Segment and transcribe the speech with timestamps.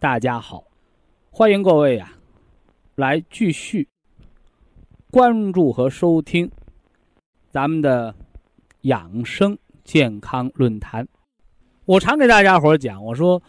[0.00, 0.62] 大家好，
[1.28, 2.16] 欢迎各位啊，
[2.94, 3.88] 来继续
[5.10, 6.48] 关注和收听
[7.50, 8.14] 咱们的
[8.82, 11.04] 养生健康论坛。
[11.84, 13.42] 我常给大家伙讲，我说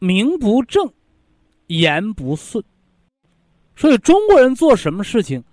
[0.00, 0.92] 名不正
[1.68, 2.64] 言不顺，
[3.76, 5.44] 所以中国人做什么事情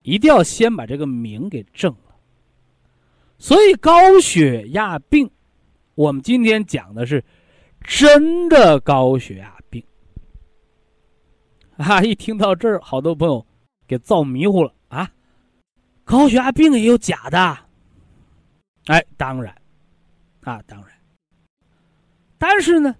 [0.00, 2.16] 一定要先把这个名给正了。
[3.36, 5.30] 所以高血压病，
[5.94, 7.22] 我们今天讲的是。
[7.82, 9.84] 真的高血压病
[11.76, 12.02] 啊！
[12.02, 13.44] 一听到这儿，好多朋友
[13.86, 15.10] 给造迷糊了啊！
[16.04, 17.58] 高血压病也有假的？
[18.86, 19.54] 哎，当然
[20.42, 20.90] 啊，当然。
[22.38, 22.94] 但是呢，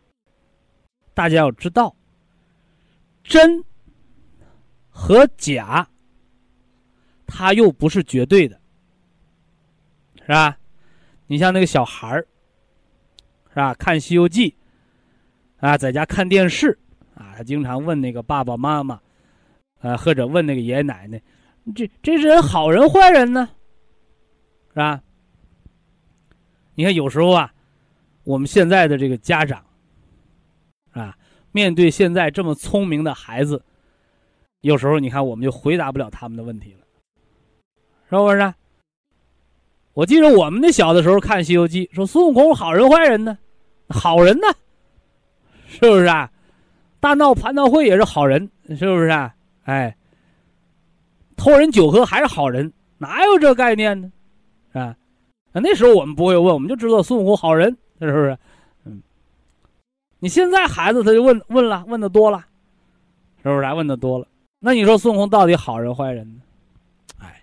[1.14, 1.94] 大家要知道，
[3.22, 3.62] 真
[4.88, 5.88] 和假，
[7.26, 8.60] 它又不是绝对的，
[10.22, 10.58] 是吧？
[11.26, 12.26] 你像那个小孩儿，
[13.50, 13.72] 是吧？
[13.74, 14.50] 看《西游记》。
[15.61, 16.77] 啊，在家看电视，
[17.14, 18.98] 啊，他经常问那个爸爸妈妈，
[19.80, 21.20] 呃，或者问那个爷爷奶奶，
[21.75, 23.48] 这这人好人坏人呢？
[24.70, 25.03] 是吧？
[26.75, 27.53] 你看有时候啊，
[28.25, 29.62] 我们现在的这个家长，
[30.93, 31.15] 啊，
[31.53, 33.62] 面对现在这么聪明的孩子，
[34.62, 36.87] 有时候你看我们就回答不了他们的问题了，
[38.09, 38.54] 是不是？
[39.93, 43.37] 我记得我们那小的时候看《西游记》，说孙悟空好人坏人呢？
[43.88, 44.47] 好人呢？
[45.80, 46.30] 是不是啊？
[47.00, 49.34] 大闹蟠桃会也是好人，是不是啊？
[49.64, 49.96] 哎，
[51.34, 54.12] 偷人酒喝还是好人，哪有这概念呢？
[54.72, 54.94] 啊，
[55.52, 58.36] 那时候我们不会问，我们就知道孙悟空好人，是不是？
[58.84, 59.00] 嗯，
[60.19, 62.44] 你现在孩子他就问问了，问的多了，
[63.42, 63.72] 是不是啊？
[63.72, 66.42] 问的多了，那你说孙悟空到底好人坏人呢？
[67.20, 67.42] 哎，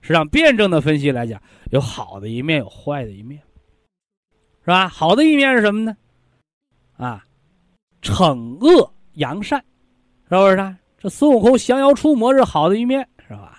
[0.00, 3.40] 实际上辩证的分析来讲，有好的一面，有坏的一面，
[4.64, 4.88] 是吧？
[4.88, 5.96] 好的一面是什么呢？
[6.96, 7.24] 啊。
[8.02, 9.62] 惩恶扬善，
[10.28, 10.76] 是不是？
[10.98, 13.58] 这孙悟空降妖除魔是好的一面，是吧？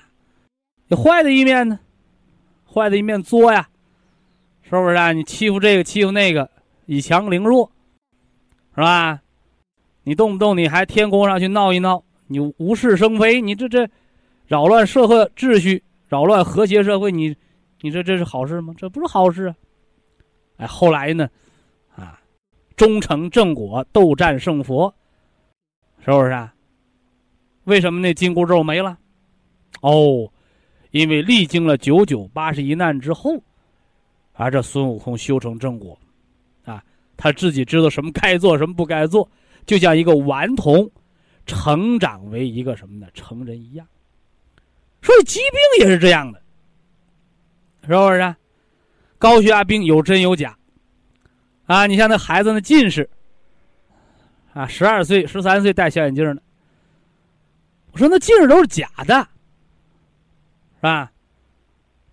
[0.87, 1.79] 有坏的一面呢，
[2.71, 3.67] 坏的一面作呀，
[4.61, 5.11] 是不是啊？
[5.11, 6.49] 你欺负这个，欺负那个，
[6.85, 7.71] 以强凌弱，
[8.75, 9.21] 是吧？
[10.03, 13.87] 你动不动你还天空上去闹一闹，你无事生非，你这这
[14.47, 17.35] 扰乱社会秩序，扰乱和谐社会，你
[17.81, 18.73] 你说这是好事吗？
[18.77, 19.55] 这不是好事啊！
[20.57, 21.27] 哎，后来呢？
[22.81, 24.91] 终成正果，斗战胜佛，
[26.03, 26.51] 是不是啊？
[27.65, 28.97] 为什么那紧箍咒没了？
[29.81, 30.27] 哦，
[30.89, 33.39] 因为历经了九九八十一难之后，
[34.33, 35.95] 而，这孙悟空修成正果，
[36.65, 36.83] 啊，
[37.15, 39.29] 他自己知道什么该做，什么不该做，
[39.67, 40.89] 就像一个顽童
[41.45, 43.05] 成长为一个什么呢？
[43.13, 43.85] 成人一样。
[45.03, 45.37] 所以疾
[45.77, 46.41] 病也是这样的，
[47.83, 48.35] 是不是？
[49.19, 50.57] 高血压病有真有假。
[51.71, 53.09] 啊，你像那孩子那近视，
[54.53, 56.41] 啊，十二岁、十三岁戴小眼镜呢。
[57.93, 59.15] 我说那近视都是假的，
[60.75, 61.09] 是吧？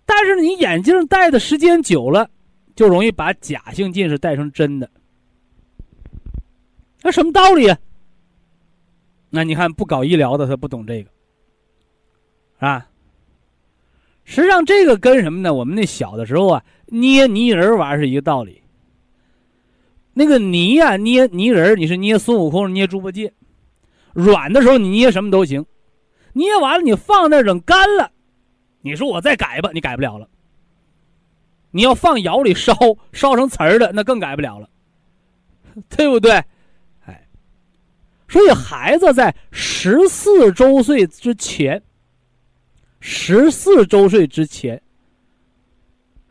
[0.06, 2.30] 但是你眼镜戴的时间久了，
[2.76, 4.88] 就容易把假性近视戴成真的。
[7.02, 7.76] 那什么道理啊？
[9.28, 11.10] 那你看不搞医疗的他不懂这个，
[12.64, 12.88] 啊。
[14.22, 15.52] 实际上这个跟什么呢？
[15.52, 18.62] 我们那小的时候啊，捏泥人玩是一个道理。
[20.18, 23.32] 那个泥呀，捏泥人你是捏孙悟空，捏猪八戒，
[24.12, 25.64] 软的时候你捏什么都行，
[26.32, 28.10] 捏完了你放那等干了，
[28.80, 30.28] 你说我再改吧，你改不了了。
[31.70, 32.74] 你要放窑里烧，
[33.12, 34.68] 烧成瓷儿的，那更改不了了，
[35.88, 36.32] 对不对？
[37.06, 37.28] 哎，
[38.26, 41.80] 所以孩子在十四周岁之前，
[42.98, 44.82] 十四周岁之前，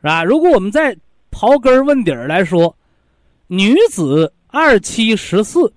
[0.02, 0.26] 是吧？
[0.26, 0.94] 如果我们再
[1.32, 2.76] 刨根问底儿来说。
[3.48, 5.74] 女子二七十四，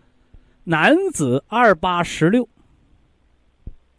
[0.65, 2.49] 男子二八十六，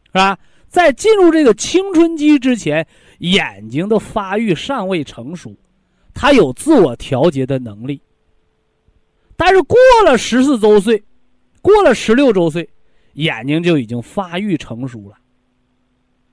[0.07, 0.37] 是吧？
[0.67, 2.85] 在进入这个青春期之前，
[3.19, 5.55] 眼睛的发育尚未成熟，
[6.13, 8.01] 他有自我调节的能力。
[9.35, 11.03] 但是过了十四周岁，
[11.61, 12.69] 过了十六周岁，
[13.13, 15.17] 眼睛就已经发育成熟了。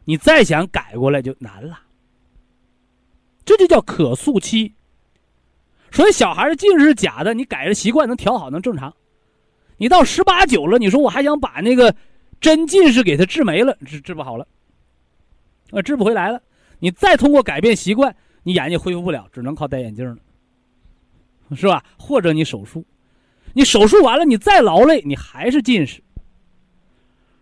[0.04, 1.80] 你再想改过来就难了。
[3.44, 4.74] 这就叫可塑期。
[5.90, 8.94] 所以小孩的近视是假的，你改了习惯能调好能正常。
[9.76, 11.94] 你到十八九了，你说我还想把那个
[12.40, 14.46] 真近视给他治没了，治治不好了，
[15.70, 16.42] 啊，治不回来了。
[16.78, 20.16] 你再通过改变习惯，你眼睛恢复不了，只能靠戴眼镜了，
[21.56, 21.82] 是吧？
[21.98, 22.84] 或者你手术，
[23.54, 26.02] 你手术完了，你再劳累，你还是近视。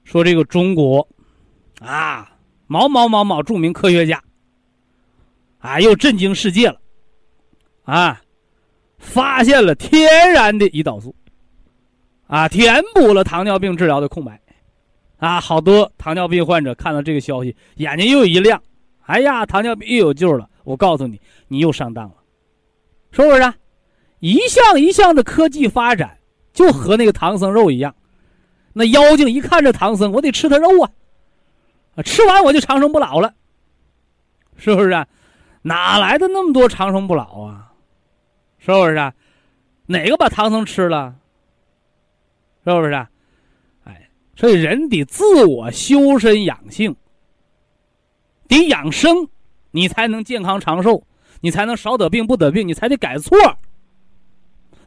[0.04, 1.06] 说这个中国，
[1.80, 2.30] 啊，
[2.66, 4.22] 某某某某著名科学家。
[5.58, 6.80] 啊，又震惊世界了！
[7.82, 8.20] 啊，
[9.06, 11.14] 发现了天然的胰岛素，
[12.26, 14.38] 啊，填补了糖尿病治疗的空白，
[15.18, 18.60] 啊，好多糖尿病患者看到这个消息，眼睛又一亮，
[19.04, 20.48] 哎呀，糖尿病又有救了！
[20.64, 22.14] 我告诉你，你又上当了，
[23.12, 23.52] 是不是？
[24.18, 26.18] 一项一项的科技发展，
[26.52, 27.94] 就和那个唐僧肉一样，
[28.72, 30.90] 那妖精一看这唐僧，我得吃他肉啊，
[31.94, 33.32] 啊，吃完我就长生不老了，
[34.56, 34.90] 是不是？
[34.90, 35.06] 啊？
[35.62, 37.72] 哪来的那么多长生不老啊？
[38.66, 39.14] 是不是啊？
[39.86, 41.14] 哪个把唐僧吃了？
[42.64, 43.08] 是不是啊？
[43.84, 46.96] 哎，所以人得自我修身养性，
[48.48, 49.28] 得养生，
[49.70, 51.06] 你才能健康长寿，
[51.40, 53.38] 你才能少得病不得病，你才得改错。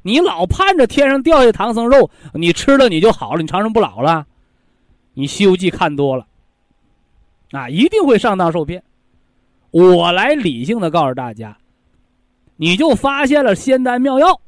[0.01, 4.27] 你老盼着天上掉下唐僧肉，你吃了你就好了，你长生不老了？
[5.13, 6.27] 你《西游记》看多了，
[7.51, 8.83] 啊，一定会上当受骗。
[9.71, 11.57] 我来理性的告诉大家，
[12.61, 14.41] 你就发现了仙丹妙药，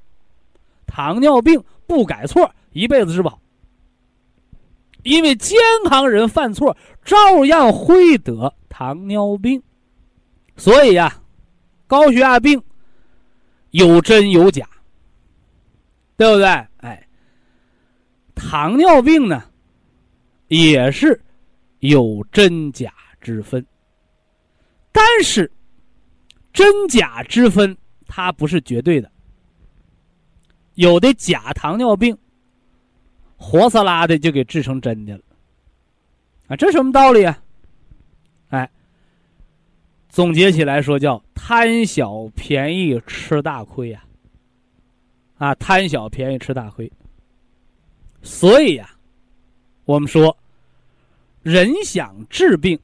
[0.86, 3.42] 糖尿病不改错，一辈子治不好。
[5.04, 6.76] 因为健康人犯错，
[7.06, 9.64] 照样会得糖尿病。
[10.58, 11.22] 所以呀，
[11.88, 12.62] 高血压病
[13.70, 14.68] 有真有假，
[16.18, 16.48] 对不对？
[16.80, 17.08] 哎，
[18.36, 19.42] 糖尿病呢，
[20.50, 21.18] 也是
[21.80, 23.66] 有真假之分。
[24.92, 25.50] 但是，
[26.52, 27.76] 真假之分，
[28.14, 29.10] 它不是绝对的。
[30.74, 32.18] 有的假糖尿病，
[33.38, 35.24] 活撒拉的就给治成真的了。
[36.48, 37.42] 啊，这什么道理啊？
[38.50, 38.70] 哎，
[40.10, 44.04] 总结起来说叫贪小便宜吃大亏呀！
[45.38, 46.92] 啊，贪小便宜吃大亏。
[48.22, 48.94] 所以呀，
[49.86, 50.38] 我们说，
[51.44, 52.78] 人想治病。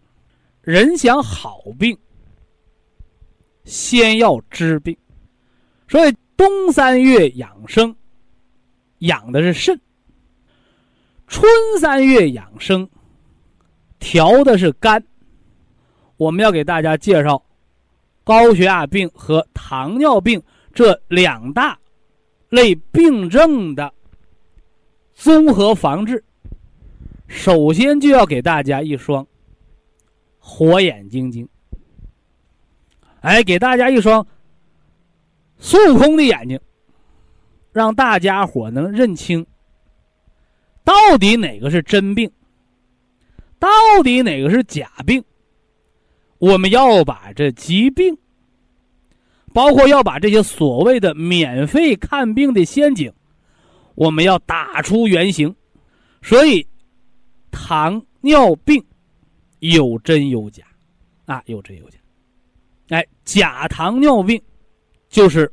[0.61, 1.97] 人想好病，
[3.63, 4.97] 先要治病，
[5.87, 7.95] 所以冬三月养生，
[8.99, 9.75] 养的是肾；
[11.27, 11.49] 春
[11.79, 12.87] 三月养生，
[13.99, 15.03] 调的是肝。
[16.17, 17.41] 我们要给大家介绍
[18.23, 20.41] 高血压病和糖尿病
[20.73, 21.77] 这两大
[22.49, 23.93] 类病症的
[25.13, 26.23] 综合防治。
[27.27, 29.25] 首先就要给大家一双。
[30.39, 31.45] 火眼金睛，
[33.19, 34.25] 哎，给大家一双
[35.59, 36.59] 孙悟空的眼睛，
[37.71, 39.45] 让大家伙能认清
[40.83, 42.31] 到底哪个是真病，
[43.59, 43.69] 到
[44.03, 45.23] 底哪个是假病。
[46.39, 48.17] 我们要把这疾病，
[49.53, 53.11] 包括要把这些所谓的免费看病的陷阱，
[53.95, 55.55] 我们要打出原形。
[56.21, 56.67] 所以，
[57.51, 58.83] 糖尿病。
[59.59, 60.63] 有真有假，
[61.25, 61.97] 啊，有真有假。
[62.89, 64.39] 哎，假糖尿病
[65.09, 65.51] 就是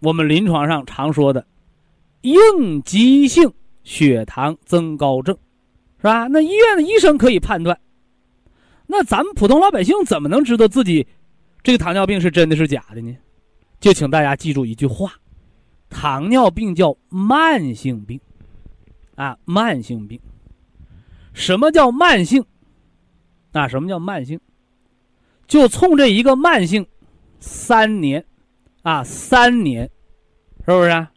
[0.00, 1.46] 我们临床上常说的
[2.22, 3.52] 应激性
[3.84, 5.36] 血糖增高症，
[5.98, 6.26] 是吧？
[6.28, 7.78] 那医院的医生可以判断，
[8.86, 11.06] 那咱们普通老百姓怎么能知道自己
[11.62, 13.16] 这个糖尿病是真的是假的呢？
[13.80, 15.12] 就请大家记住一句话：
[15.90, 18.20] 糖尿病叫慢性病，
[19.16, 20.20] 啊，慢性病。
[21.32, 22.44] 什么叫慢性？
[23.52, 24.40] 啊什么叫慢性？
[25.46, 26.86] 就冲这一个慢性，
[27.40, 28.24] 三年，
[28.82, 29.88] 啊，三年，
[30.66, 30.90] 是不是？
[30.90, 31.08] 啊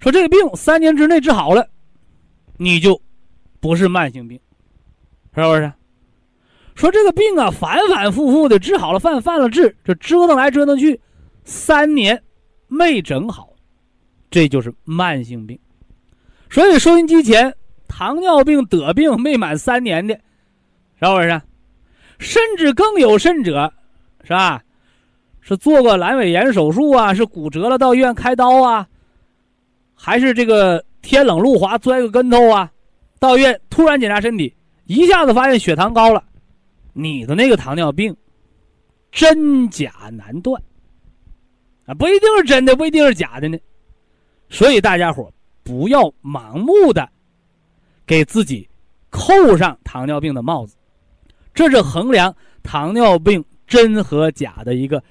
[0.00, 1.66] 说这个病三年之内治好了，
[2.58, 3.00] 你就
[3.58, 4.38] 不是慢性病，
[5.34, 5.72] 是不是？
[6.74, 11.00] 说这个病啊，反反复复的治好了，犯犯了治，这折腾来折腾去，
[11.42, 12.22] 三年
[12.68, 13.48] 没整好，
[14.30, 15.58] 这就是慢性病。
[16.50, 17.54] 所以收音机前
[17.88, 20.14] 糖尿病得病没满三年的，
[21.00, 21.40] 是不是？
[22.18, 23.72] 甚至更有甚者，
[24.22, 24.62] 是吧？
[25.46, 27.12] 是做过阑尾炎手术啊？
[27.12, 28.88] 是骨折了到医院开刀啊？
[29.94, 32.72] 还是这个天冷路滑摔个跟头啊，
[33.18, 34.52] 到医院突然检查身体，
[34.86, 36.24] 一下子发现血糖高了，
[36.94, 38.16] 你的那个糖尿病
[39.12, 40.60] 真假难断
[41.84, 43.58] 啊，不一定是真的，不一定是假的呢。
[44.48, 45.30] 所以大家伙
[45.62, 47.06] 不要盲目的
[48.06, 48.66] 给自己
[49.10, 50.74] 扣上糖尿病的帽子，
[51.52, 55.02] 这是衡量糖尿病真和假的一个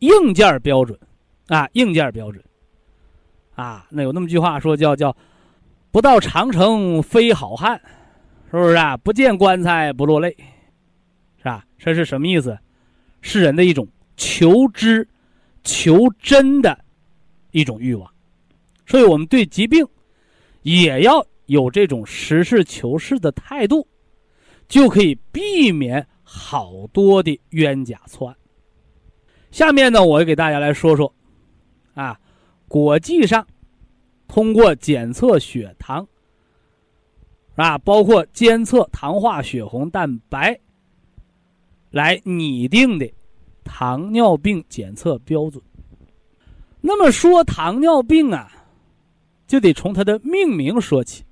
[0.00, 0.98] 硬件标准
[1.46, 2.44] 啊，硬件标准
[3.54, 3.86] 啊。
[3.88, 5.16] 那有那么句话说叫叫
[5.90, 7.80] 不到长城非好汉，
[8.50, 8.96] 是不是啊？
[8.96, 10.36] 不见棺材不落泪，
[11.38, 11.64] 是吧？
[11.78, 12.58] 这是什么意思？
[13.22, 15.06] 是人的一种求知、
[15.62, 16.84] 求真的
[17.50, 18.10] 一种欲望。
[18.86, 19.86] 所以我们对疾病
[20.62, 23.86] 也要有这种实事求是的态度，
[24.68, 28.36] 就可以避免好多的冤假错案。
[29.50, 31.12] 下面呢，我给大家来说说，
[31.94, 32.18] 啊，
[32.68, 33.46] 国际上
[34.28, 36.06] 通过检测血糖，
[37.56, 40.58] 啊，包括监测糖化血红蛋白
[41.90, 43.10] 来拟定的
[43.64, 45.62] 糖尿病检测标准。
[46.80, 48.52] 那么说糖尿病啊。
[49.50, 51.24] 就得从它的命名说起。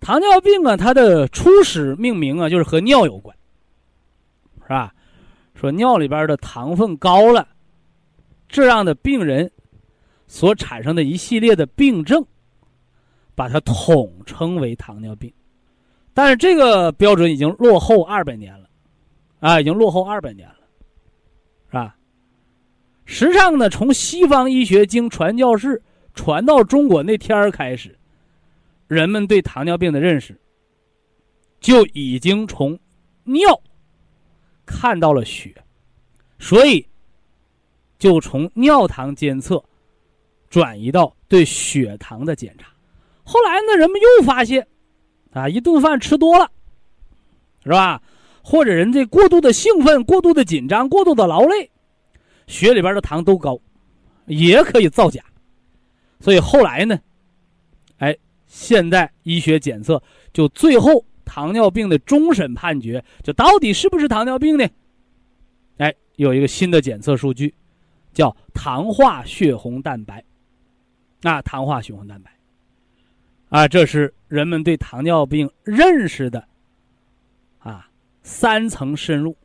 [0.00, 3.32] 糖尿病啊，它的初始命名啊，就是和尿有关，
[4.62, 4.92] 是吧？
[5.58, 7.48] 说尿里边的糖分高了，
[8.48, 9.50] 这样的病人
[10.28, 12.24] 所产生的一系列的病症，
[13.34, 15.32] 把它统称为糖尿病。
[16.14, 18.68] 但是这个标准已经落后二百年了，
[19.40, 20.56] 啊，已经落后二百年了，
[21.68, 21.96] 是吧？
[23.04, 25.82] 实际上呢，从西方医学经传教士。
[26.18, 27.94] 传到中国那天儿开始，
[28.88, 30.34] 人们对糖尿病的认识
[31.60, 32.80] 就已经从
[33.24, 33.60] 尿
[34.66, 35.54] 看到了血，
[36.38, 36.86] 所以
[37.98, 39.64] 就从尿糖监测
[40.50, 42.68] 转移到对血糖的检查。
[43.24, 44.66] 后来呢，人们又发现，
[45.32, 46.50] 啊，一顿饭吃多了，
[47.62, 48.02] 是吧？
[48.42, 51.70] 或者人这过度的兴奋、过度的紧张、过度的劳累，
[52.46, 53.58] 血里边的糖都高，
[54.26, 55.24] 也可以造假。
[56.20, 56.98] 所以后来呢，
[57.98, 60.00] 哎，现代医学检测
[60.32, 64.66] 就最后糖尿病的终审判决，就到底是不是糖尿病呢？
[65.76, 67.54] 哎，有一个新的检测数据，
[68.14, 70.24] 叫糖化血红蛋白。
[71.22, 72.30] 啊，糖化血红蛋白，
[73.48, 76.46] 啊，这是人们对糖尿病认识的
[77.58, 77.88] 啊
[78.22, 79.36] 三层深入。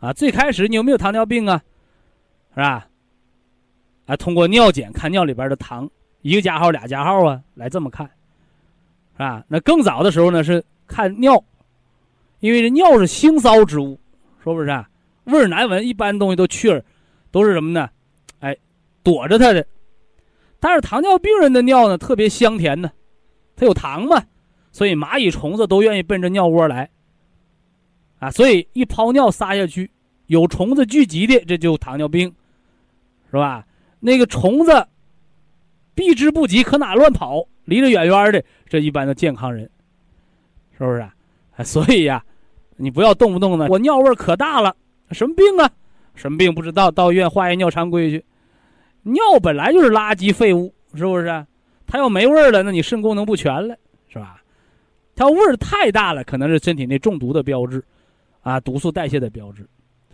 [0.00, 1.62] 啊，最开始你有没有糖尿病啊？
[2.54, 2.88] 是吧？
[4.06, 5.90] 啊，通过尿检看尿里边的糖，
[6.22, 8.08] 一个加号俩加号啊，来这么看，
[9.24, 9.44] 啊？
[9.48, 11.42] 那更早的时候呢，是看尿，
[12.40, 14.00] 因为这尿是腥骚之物，
[14.42, 14.88] 是不是啊？
[15.24, 16.82] 味难闻，一般东西都去耳，
[17.30, 17.90] 都是什么呢？
[18.40, 18.56] 哎，
[19.02, 19.64] 躲着它的。
[20.58, 22.90] 但是糖尿病人的尿呢，特别香甜呢，
[23.56, 24.22] 它有糖嘛，
[24.72, 26.88] 所以蚂蚁虫子都愿意奔着尿窝来。
[28.18, 29.90] 啊，所以一泡尿撒下去，
[30.26, 32.34] 有虫子聚集的，这就糖尿病，
[33.30, 33.66] 是吧？
[34.00, 34.86] 那个虫子
[35.94, 38.42] 避之不及，可哪乱跑，离着远远的。
[38.68, 39.68] 这一般的健康人，
[40.78, 41.14] 是不是啊？
[41.64, 42.24] 所以呀，
[42.76, 44.74] 你不要动不动的，我尿味可大了，
[45.10, 45.70] 什么病啊？
[46.14, 48.24] 什么病不知道，到医院化验尿常规去。
[49.02, 51.46] 尿本来就是垃圾废物，是不是？
[51.86, 53.76] 它要没味儿了，那你肾功能不全了，
[54.08, 54.42] 是吧？
[55.16, 57.82] 它味儿太大了，可能是身体内中毒的标志，
[58.42, 59.66] 啊，毒素代谢的标志。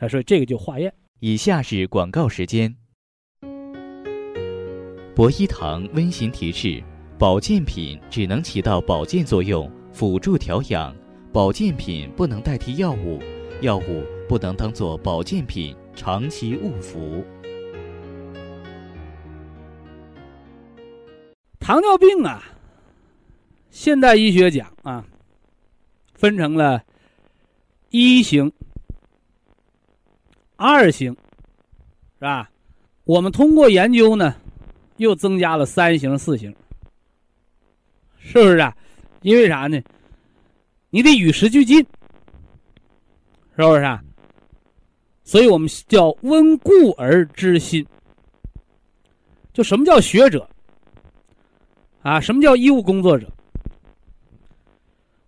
[0.08, 0.92] 所以这个就化验。
[1.20, 2.74] 以下是广告时间。
[5.16, 6.84] 博一堂温馨提示：
[7.18, 10.94] 保健品只能起到保健作用，辅助调养；
[11.32, 13.18] 保健品不能代替药物，
[13.62, 17.24] 药物不能当做保健品长期误服。
[21.58, 22.44] 糖尿病啊，
[23.70, 25.02] 现代医学讲啊，
[26.12, 26.84] 分成了
[27.88, 28.52] 一型、
[30.56, 31.16] 二型，
[32.18, 32.50] 是吧？
[33.04, 34.36] 我们通过研究呢。
[34.96, 36.54] 又增加了三型、四型，
[38.18, 38.76] 是不是啊？
[39.22, 39.80] 因为啥呢？
[40.90, 41.78] 你得与时俱进，
[43.56, 44.02] 是不是啊？
[45.24, 47.84] 所以我们叫温故而知新。
[49.52, 50.48] 就什么叫学者？
[52.02, 53.30] 啊，什么叫医务工作者？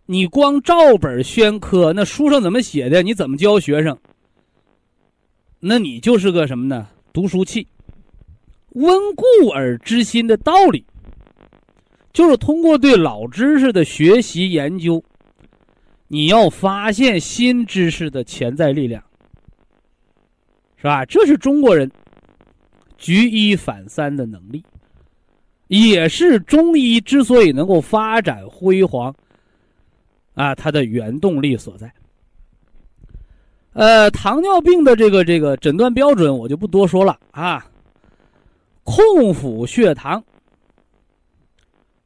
[0.07, 3.03] 你光照本宣科，那书上怎么写的？
[3.03, 3.99] 你怎么教学生？
[5.61, 6.89] 那你就是个什么呢？
[7.13, 7.67] 读书器。
[8.78, 10.85] 温故而知新的道理，
[12.12, 15.02] 就是通过对老知识的学习研究，
[16.06, 19.02] 你要发现新知识的潜在力量，
[20.76, 21.04] 是吧？
[21.04, 21.90] 这是中国人
[22.97, 24.64] 举一反三的能力，
[25.66, 29.12] 也是中医之所以能够发展辉煌，
[30.35, 31.92] 啊，它的原动力所在。
[33.73, 37.66] 呃，糖尿病的这个这个诊断标准我就不多说了啊。
[38.88, 40.25] 空腹血糖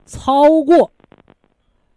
[0.04, 0.90] 超过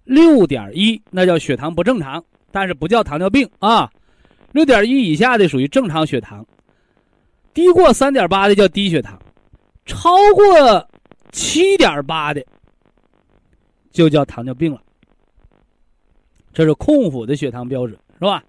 [0.04, 3.92] 六点一，那叫血糖不正常，但是不叫糖尿病啊。
[4.52, 6.46] 六点一以下的属于正常血糖，
[7.52, 9.20] 低过三点八的叫低血糖，
[9.88, 10.88] 超过
[11.32, 12.46] 七点八的
[13.92, 14.80] 就叫糖尿病了。
[16.54, 18.44] 这是空腹的血糖标准，是吧？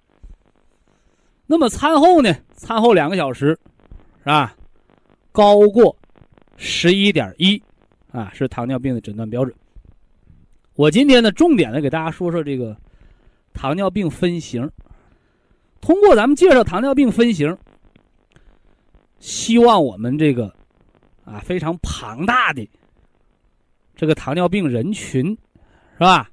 [1.47, 2.31] 那么餐后呢？
[2.53, 3.47] 餐后两个小时，
[4.19, 4.55] 是吧？
[5.31, 5.95] 高过
[6.57, 7.61] 十一点一，
[8.11, 9.55] 啊，是糖尿病的诊断标准。
[10.75, 12.75] 我今天呢，重点的给大家说说这个
[13.53, 14.69] 糖尿病分型。
[15.79, 17.55] 通过咱们介绍糖尿病分型，
[19.19, 20.53] 希望我们这个
[21.23, 22.67] 啊非常庞大的
[23.95, 25.25] 这个糖尿病人群，
[25.93, 26.29] 是吧？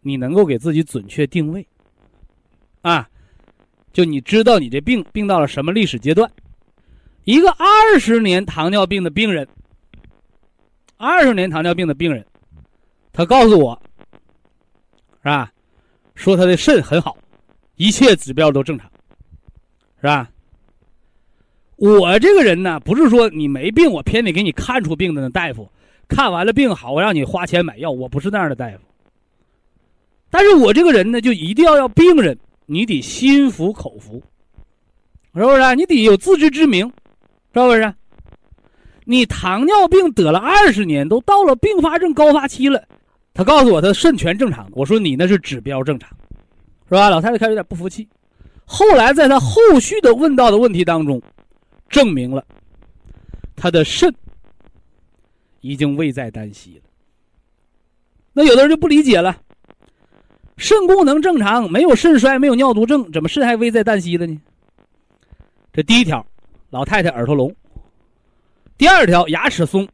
[0.00, 1.66] 你能够给自己准确定位，
[2.82, 3.08] 啊。
[3.92, 6.28] 就你知道你这病病到了什么历史阶段？
[7.24, 9.48] 一个二十年糖尿病的病人，
[10.96, 12.24] 二十年糖尿病的病人，
[13.12, 13.80] 他告诉我，
[15.18, 15.50] 是吧？
[16.14, 17.16] 说他的肾很好，
[17.76, 18.90] 一切指标都正常，
[19.96, 20.30] 是吧？
[21.76, 25.68] 我这个人呢，不是说你没病，我偏得给你看出病的那大夫，
[26.06, 28.78] 看完了病好，我让你花钱买药，我不是那样的大夫。
[30.30, 32.38] 但是我这个人呢，就一定要要病人。
[32.66, 34.22] 你得心服口服，
[35.34, 35.74] 是不是？
[35.74, 36.90] 你得有自知之明，
[37.62, 37.94] 是不是？
[39.04, 42.82] 你糖尿病得了二十年，都到了并发症高发期了，
[43.32, 46.08] 他告诉我他肾全正常，我说你那是指标正常，
[46.88, 47.08] 是吧？
[47.08, 48.08] 老太太开始有点不服气，
[48.64, 51.20] 后来在他后续的问到的问题当中，
[51.88, 52.44] 证明了
[53.54, 54.12] 他的肾
[55.60, 56.82] 已经危在旦夕了。
[58.32, 59.36] 那有的人就不理解了。
[60.56, 64.40] 肾功能正常，没有肾衰，没有尿毒症，怎么肾还危在旦夕了呢？
[65.72, 66.24] 这第一条，
[66.74, 67.48] 老太太耳朵聋；
[68.76, 69.86] 第二条，牙齿松；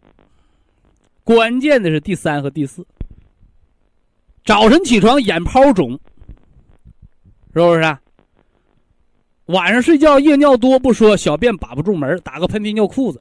[1.22, 2.82] 关键的是第三和第四。
[4.46, 5.90] 早晨起床眼泡肿，
[7.52, 7.98] 是不是？
[9.44, 13.20] 晚上睡觉夜尿多不说，小便把不住门，打个喷嚏尿裤子。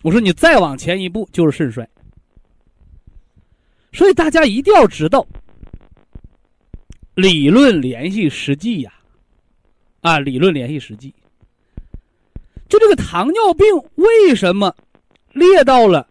[0.00, 1.86] 我说你再往前一步就是肾衰，
[3.92, 5.26] 所以大家一定要知道。
[7.14, 8.94] 理论联系实际呀，
[10.00, 11.14] 啊，理论联系实际。
[12.68, 14.74] 就这个糖尿病为什么
[15.32, 16.08] 列到了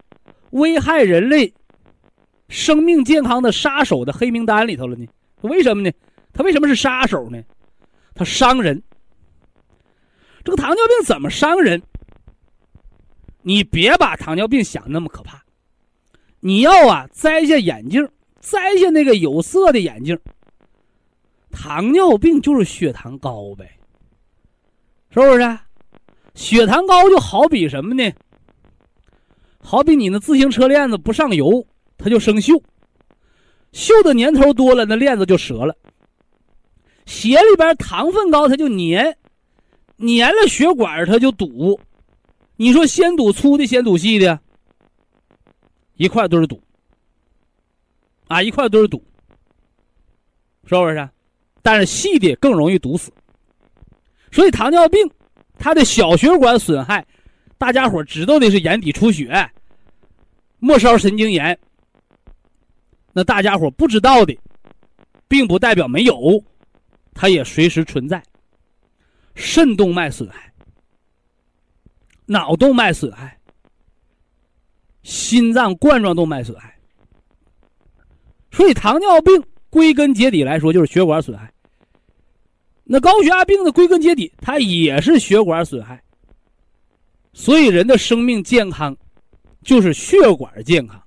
[0.52, 1.54] 危害人类
[2.48, 5.06] 生命健康的杀手的黑名单里头了呢？
[5.41, 5.91] 为什么呢？
[6.34, 7.41] 它为什么是杀手呢？
[8.13, 8.82] 它伤人。
[10.44, 11.82] 这个糖尿病怎么伤人？
[13.41, 15.44] 你别把糖尿病想那么可怕，
[16.39, 20.20] 你要啊摘下眼镜，摘下那个有色的眼镜。
[21.52, 23.78] 糖尿病就是血糖高呗，
[25.10, 25.60] 是不是？
[26.36, 28.12] 血糖高就好比什么呢？
[29.60, 31.65] 好比你那自行车链子不上油，
[31.98, 32.62] 它就生锈，
[33.71, 35.76] 锈的年头多了，那链子就折了。
[37.06, 39.15] 血里边糖分高，它就粘，
[39.98, 41.80] 粘了血管它就堵。
[42.58, 44.39] 你说先堵粗的，先堵细的，
[45.95, 46.62] 一块都是堵。
[48.28, 49.04] 啊，一块都是堵，
[50.65, 51.10] 是不是？
[51.62, 53.12] 但是细的更容易堵死，
[54.32, 55.10] 所以糖尿病
[55.58, 57.06] 它的小血管损害，
[57.58, 59.50] 大家伙知道的是眼底出血、
[60.60, 61.58] 末梢神经炎。
[63.13, 64.38] 那大家伙不知道的，
[65.28, 66.44] 并不代表没有，
[67.13, 68.22] 它也随时存在。
[69.36, 70.52] 肾动脉损害、
[72.26, 73.38] 脑动脉损害、
[75.04, 76.74] 心脏冠状动脉损害，
[78.52, 81.52] 所以糖尿病归根结底来说就是血管损害。
[82.86, 86.02] 那高血压病的归根结底，它也是血管损害。
[87.34, 88.95] 所以人的生命健康，
[89.63, 91.02] 就是血管健康。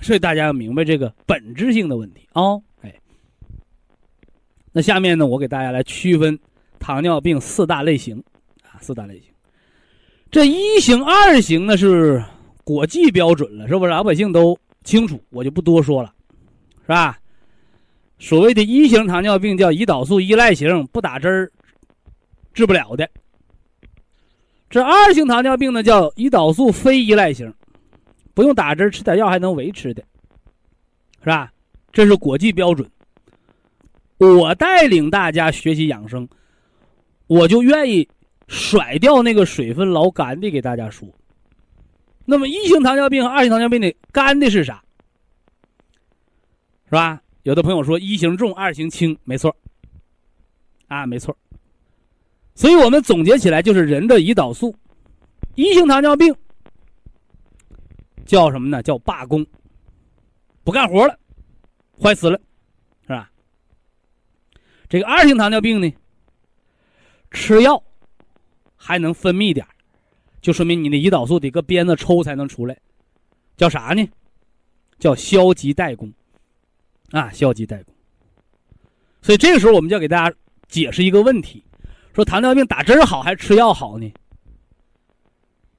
[0.00, 2.42] 所以大家要明白这个本质性的问题啊！
[2.82, 2.94] 哎，
[4.72, 6.38] 那下面呢，我给大家来区分
[6.78, 8.22] 糖尿病四大类型
[8.62, 9.30] 啊，四大类型。
[10.30, 12.22] 这一型、二型呢是
[12.64, 13.90] 国际标准了，是不是？
[13.90, 16.12] 老百姓都清楚，我就不多说了，
[16.82, 17.18] 是吧？
[18.18, 21.52] 所谓的一型糖尿病叫胰岛素依赖型，不打针儿
[22.54, 23.08] 治不了的。
[24.70, 27.52] 这二型糖尿病呢叫胰岛素非依赖型，
[28.34, 30.02] 不用打针吃点药还能维持的，
[31.20, 31.52] 是吧？
[31.92, 32.90] 这是国际标准。
[34.18, 36.26] 我带领大家学习养生，
[37.26, 38.08] 我就愿意
[38.48, 41.06] 甩掉那个水分老干的给大家说，
[42.24, 44.82] 那么一型糖尿病和二型糖尿病的干的是啥？
[46.86, 47.20] 是吧？
[47.46, 49.56] 有的朋友说一型重，二型轻，没错。
[50.88, 51.36] 啊，没错。
[52.56, 54.74] 所以我们总结起来就是人的胰岛素，
[55.54, 56.34] 一型糖尿病
[58.24, 58.82] 叫什么呢？
[58.82, 59.46] 叫罢工，
[60.64, 61.16] 不干活了，
[62.02, 62.36] 坏死了，
[63.02, 63.30] 是吧？
[64.88, 65.88] 这个二型糖尿病呢，
[67.30, 67.80] 吃药
[68.74, 69.64] 还能分泌点
[70.40, 72.76] 就说明你的胰岛素得搁鞭子抽才能出来，
[73.56, 74.04] 叫啥呢？
[74.98, 76.12] 叫消极怠工。
[77.10, 77.94] 啊，消极怠工。
[79.22, 80.36] 所以这个时候，我们就要给大家
[80.68, 81.64] 解释一个问题：
[82.14, 84.12] 说糖尿病打针好还是吃药好呢？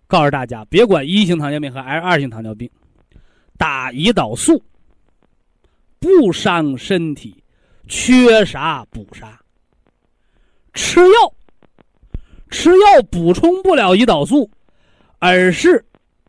[0.08, 2.70] 告诉大家，别管一型糖尿病和 L 二型糖尿病，
[3.58, 4.64] 打胰岛素
[6.00, 7.44] 不伤身体，
[7.88, 9.40] 缺啥补啥。
[10.74, 11.34] 吃药，
[12.50, 14.50] 吃药补充不了胰岛素，
[15.20, 15.84] 而是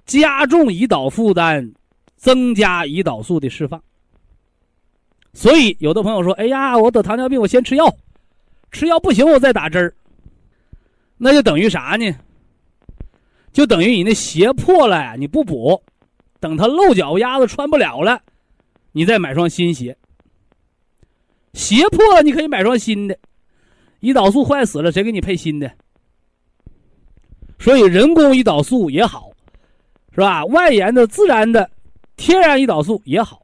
[0.06, 1.72] 加重胰岛负担，
[2.16, 3.80] 增加胰岛素的释放。
[5.34, 7.94] 所以，有的朋友说：“哎呀，我得糖尿病，我先吃药，
[8.72, 9.94] 吃药不行，我再打针儿。”
[11.16, 12.12] 那就等于啥呢？
[13.52, 15.80] 就等于你那鞋破了，你不补，
[16.40, 18.20] 等它露脚丫子穿不了了，
[18.92, 19.96] 你再买双新鞋。
[21.54, 23.18] 鞋破了，你可以买双新的。
[24.00, 25.70] 胰岛素坏死了，谁给你配新的？
[27.58, 29.30] 所以，人工胰岛素也好，
[30.12, 30.44] 是吧？
[30.46, 31.68] 外延的、自然的、
[32.16, 33.42] 天然胰岛素也好。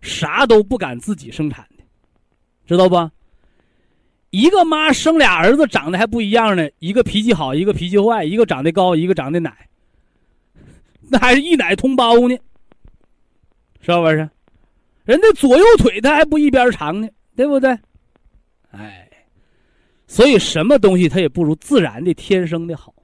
[0.00, 1.84] 啥都不敢自己生产的，
[2.66, 3.10] 知道不？
[4.30, 9.68] 一个妈生俩儿子长得还不一样呢，一个脾气好，一个脾气坏，一个长得高，一个长得奶，
[11.10, 12.36] 那还是一奶同胞呢，
[13.80, 14.28] 是不是？
[15.04, 17.76] 人家左右腿他还不一边长呢，对不对？
[18.70, 19.08] 哎，
[20.06, 22.94] 所以什么东西它也不如自然的、天生的好。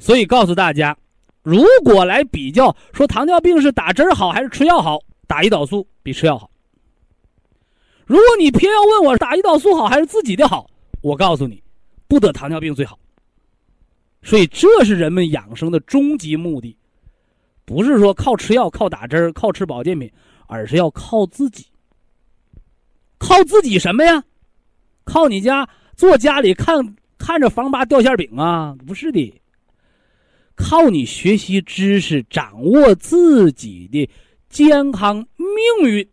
[0.00, 0.96] 所以告诉大家，
[1.42, 4.98] 如果来比较说糖尿病是打针好还是吃药好？
[5.28, 6.50] 打胰岛素比吃药好。
[8.06, 10.68] 如果你偏要问我打胰岛素好还是自己的好，
[11.02, 11.62] 我告诉你，
[12.08, 12.98] 不得糖尿病最好。
[14.22, 16.74] 所以这是人们养生的终极目的，
[17.66, 20.10] 不是说靠吃药、靠打针、靠吃保健品，
[20.46, 21.66] 而是要靠自己。
[23.18, 24.24] 靠自己什么呀？
[25.04, 28.74] 靠你家坐家里看看着房八掉馅饼啊？
[28.86, 29.40] 不是的，
[30.56, 34.08] 靠你学习知识，掌握自己的。
[34.48, 36.08] 健康命运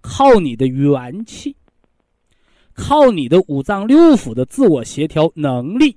[0.00, 1.56] 靠你的元气，
[2.74, 5.96] 靠你的五脏六腑的自我协调能力，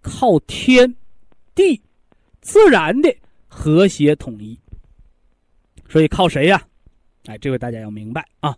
[0.00, 0.96] 靠天
[1.54, 1.80] 地
[2.40, 3.14] 自然的
[3.46, 4.58] 和谐统一。
[5.88, 6.62] 所以靠谁呀？
[7.26, 8.56] 哎，这位大家要明白啊。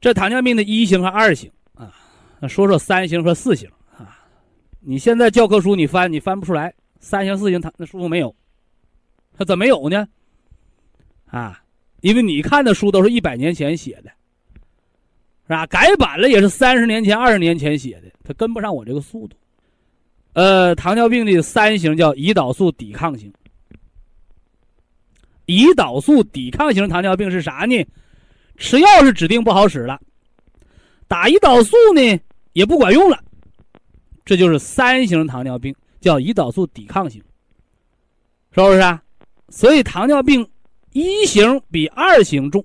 [0.00, 1.92] 这糖尿病的一型和二型啊，
[2.40, 4.24] 那说说三型和四型啊。
[4.80, 8.34] 你现在教科书你翻，你翻不出来三型四型糖那书没有。
[9.38, 10.08] 他怎么没有呢？
[11.26, 11.62] 啊，
[12.00, 14.10] 因为你看的书都是一百年前写的，
[15.44, 15.64] 是吧？
[15.66, 19.36] 改版了也是三十年前、二十年前写的，他跟不上我这个速度。
[20.32, 23.32] 呃，糖尿病的三型叫胰岛素抵抗型。
[25.46, 27.86] 胰岛素抵抗型糖尿病是啥呢？
[28.56, 30.00] 吃药是指定不好使了，
[31.06, 32.20] 打胰岛素呢
[32.54, 33.22] 也不管用了，
[34.24, 37.22] 这就是三型糖尿病，叫胰岛素抵抗型，
[38.50, 39.00] 是不是啊？
[39.48, 40.48] 所以糖尿病
[40.92, 42.64] 一型比二型重，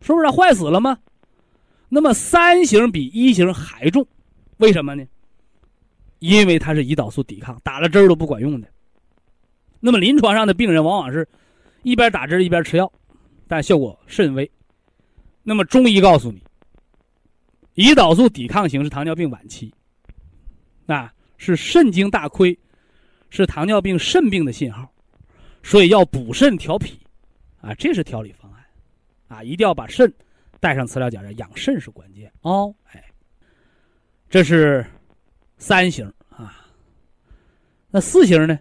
[0.00, 0.98] 是不是坏死了吗？
[1.88, 4.06] 那么三型比一型还重，
[4.58, 5.04] 为什么呢？
[6.18, 8.68] 因为它是胰岛素抵抗，打了针都不管用的。
[9.80, 11.26] 那么临床上的病人往往是
[11.82, 12.92] 一边打针一边吃药，
[13.46, 14.50] 但效果甚微。
[15.42, 16.42] 那么中医告诉你，
[17.74, 19.72] 胰岛素抵抗型是糖尿病晚期，
[20.86, 22.58] 啊，是肾经大亏，
[23.30, 24.92] 是糖尿病肾病的信号。
[25.62, 26.98] 所以要补肾调脾，
[27.60, 28.64] 啊，这是调理方案，
[29.28, 30.10] 啊，一定要把肾
[30.60, 32.74] 带上磁疗脚，养肾是关键哦。
[32.92, 33.04] 哎，
[34.30, 34.86] 这是
[35.58, 36.66] 三型啊。
[37.90, 38.58] 那四型呢？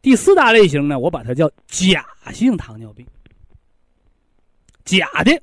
[0.00, 3.06] 第四大类型呢，我把它叫假性糖尿病，
[4.84, 5.42] 假的，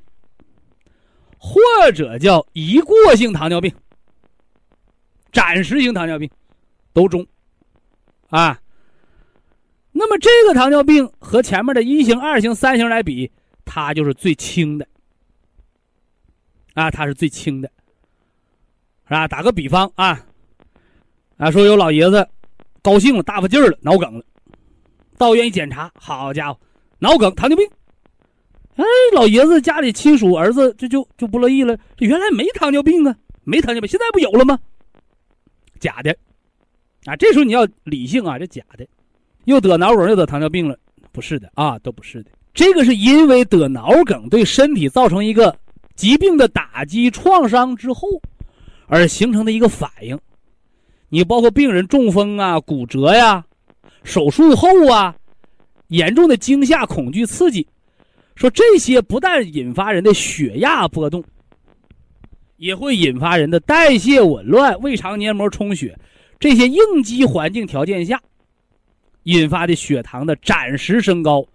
[1.37, 1.61] 或
[1.93, 3.73] 者叫一过性糖尿病、
[5.31, 6.29] 暂时性糖尿病，
[6.91, 7.25] 都中，
[8.29, 8.59] 啊。
[9.99, 13.29] 那么这个糖尿病和前面的一型、二型、三型来比，
[13.65, 14.87] 它就是最轻的，
[16.73, 17.69] 啊，它是最轻的，
[19.03, 19.27] 是吧？
[19.27, 20.25] 打个比方啊，
[21.35, 22.25] 啊，说有老爷子
[22.81, 24.23] 高兴了，大发劲儿了，脑梗了，
[25.17, 26.57] 到医院一检查，好家伙，
[26.99, 27.69] 脑梗、糖尿病，
[28.77, 34.57] 哎，老爷子家里亲属儿子这就就不乐意了，这原来没糖尿病啊，没糖尿病，现在不有了吗？
[35.77, 36.15] 假的，
[37.03, 38.87] 啊，这时候你要理性啊，这假的，
[39.45, 40.77] 又得脑梗又得糖尿病了，
[41.11, 42.31] 不是的啊，都不是的。
[42.53, 45.55] 这个是因为得脑梗对身体造成一个
[45.95, 48.07] 疾病的打击创伤之后，
[48.87, 50.19] 而形成的一个反应。
[51.09, 53.43] 你包括病人中风啊、骨折呀、
[54.03, 55.15] 手术后啊、
[55.87, 57.65] 严重的惊吓、恐惧、刺激，
[58.35, 61.23] 说这些不但引发人的血压波动，
[62.57, 65.97] 也会引发人的代谢紊乱、胃肠黏膜充血。
[66.39, 68.21] 这些应激环境条件下
[69.23, 71.45] 引发的血糖的暂时升高，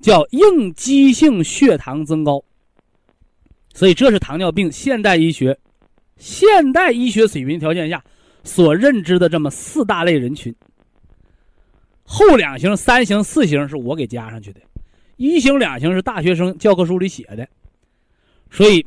[0.00, 2.42] 叫应激性血糖增高。
[3.74, 5.58] 所以，这是糖尿病现代医学、
[6.16, 8.02] 现代医学水平条件下
[8.44, 10.54] 所认知的这么四大类人群。
[12.04, 14.60] 后两型、三型、四型是我给加上去的，
[15.16, 17.48] 一型、两型是大学生教科书里写的。
[18.50, 18.84] 所以，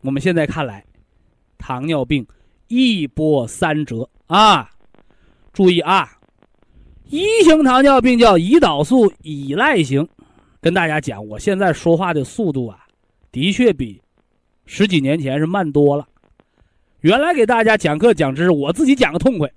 [0.00, 0.84] 我们现在看来，
[1.58, 2.26] 糖尿病。
[2.68, 4.68] 一波三折啊！
[5.52, 6.15] 注意啊，
[7.08, 10.06] 一型糖尿病叫胰岛素依赖型。
[10.60, 12.86] 跟大家讲，我现在说话的速度啊，
[13.30, 14.00] 的确比
[14.64, 16.06] 十几年前是慢多了。
[17.00, 19.48] 原来给大家讲课讲知识，我自己讲个痛快，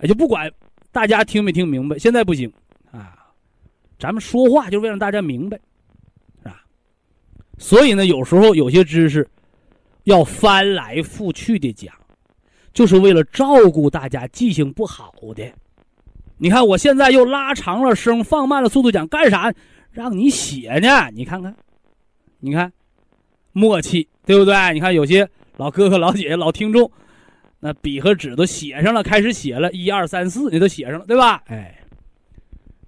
[0.00, 0.50] 也 就不管
[0.90, 1.98] 大家听没听明白。
[1.98, 2.50] 现在不行
[2.90, 3.14] 啊，
[3.98, 5.60] 咱们说话就为了让大家明白，
[6.38, 6.62] 是吧？
[7.58, 9.28] 所以呢，有时候有些知识。
[10.04, 11.94] 要翻来覆去的讲，
[12.72, 15.44] 就是为了照顾大家记性不好的。
[16.42, 19.52] 你看，我现在又拉长了声，放慢了速度讲，干啥？
[19.90, 21.10] 让你写呢？
[21.12, 21.54] 你看看，
[22.38, 22.72] 你看，
[23.52, 24.54] 默契，对不对？
[24.72, 26.90] 你看有些老哥哥、老姐姐、老听众，
[27.58, 31.42] 那笔和纸都写上了，开始写了，一二三四，你都写上了，对吧？
[31.48, 31.78] 哎，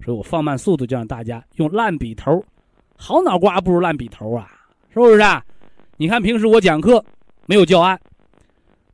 [0.03, 2.43] 所以我放慢速度，就让大家用烂笔头，
[2.97, 4.49] 好脑瓜不如烂笔头啊，
[4.91, 5.19] 是不是？
[5.21, 5.43] 啊
[5.97, 7.05] 你看，平时我讲课
[7.45, 7.99] 没有教案，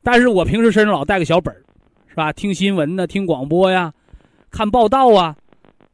[0.02, 1.54] 但是我平时身上老带个小本
[2.08, 2.30] 是吧？
[2.30, 3.90] 听新闻呢，听广播呀，
[4.50, 5.36] 看报道啊，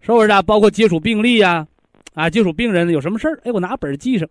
[0.00, 0.42] 是不是啊？
[0.42, 1.66] 包括接触病例啊，
[2.14, 4.28] 啊，接触病人有什么事儿，哎，我拿本记上，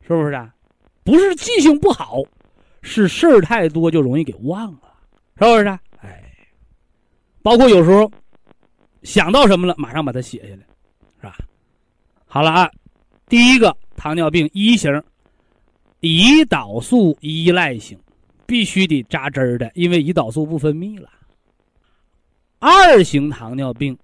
[0.00, 0.54] 是不是啊？
[1.04, 2.22] 不是记性不好，
[2.82, 4.92] 是事儿太多就容易给忘了，
[5.38, 5.66] 是不是？
[6.00, 6.22] 哎，
[7.42, 8.10] 包括有时候
[9.02, 10.66] 想到什么了，马上把它写下来，
[11.20, 11.36] 是吧？
[12.26, 12.70] 好了啊，
[13.28, 15.02] 第一个糖尿病一型。
[16.02, 17.98] 胰岛素依赖型，
[18.46, 21.10] 必须得扎针儿的，因为胰岛素不分泌了。
[22.60, 23.96] 二型糖尿病，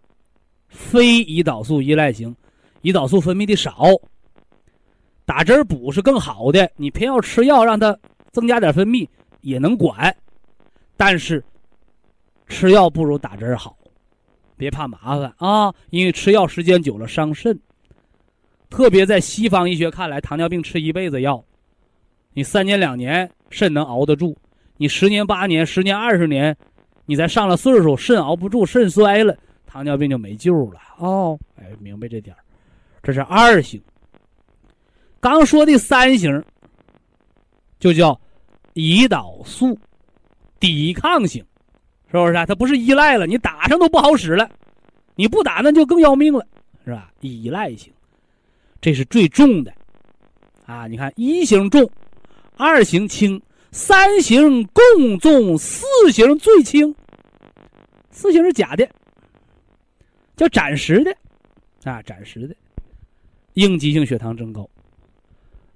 [0.66, 2.34] 非胰岛素依赖型，
[2.80, 3.84] 胰岛素分泌的少，
[5.26, 6.68] 打针补是更好的。
[6.76, 7.94] 你偏要吃药让它
[8.32, 9.06] 增加点分泌
[9.42, 10.16] 也能管，
[10.96, 11.44] 但是
[12.46, 13.76] 吃药不如打针好，
[14.56, 17.58] 别怕麻烦啊，因为吃药时间久了伤肾。
[18.70, 21.44] 特别在西方医学看来，糖尿病吃一辈子药。
[22.32, 24.34] 你三年两年肾能熬得住，
[24.78, 26.56] 你十年八年、十年二十年，
[27.06, 31.38] 你再上了岁数，肾熬不住，肾衰了，糖尿病就没救了哦。
[31.56, 32.36] 哎，明白这点
[33.02, 33.80] 这是二型。
[35.20, 36.44] 刚说的三型，
[37.78, 38.20] 就叫
[38.74, 39.78] 胰岛素
[40.60, 41.42] 抵抗型，
[42.10, 42.44] 是不是啊？
[42.44, 44.48] 它不是依赖了，你打上都不好使了，
[45.14, 46.46] 你不打那就更要命了，
[46.84, 47.10] 是吧？
[47.20, 47.92] 依赖型，
[48.80, 49.72] 这是最重的
[50.66, 50.86] 啊！
[50.86, 51.88] 你看一型重。
[52.58, 53.38] 二型轻，
[53.76, 56.94] 三型共重，四型最轻。
[58.10, 58.88] 四型是假的，
[60.34, 61.14] 叫暂时的，
[61.84, 62.56] 啊，暂时的，
[63.52, 64.66] 应急性血糖增高。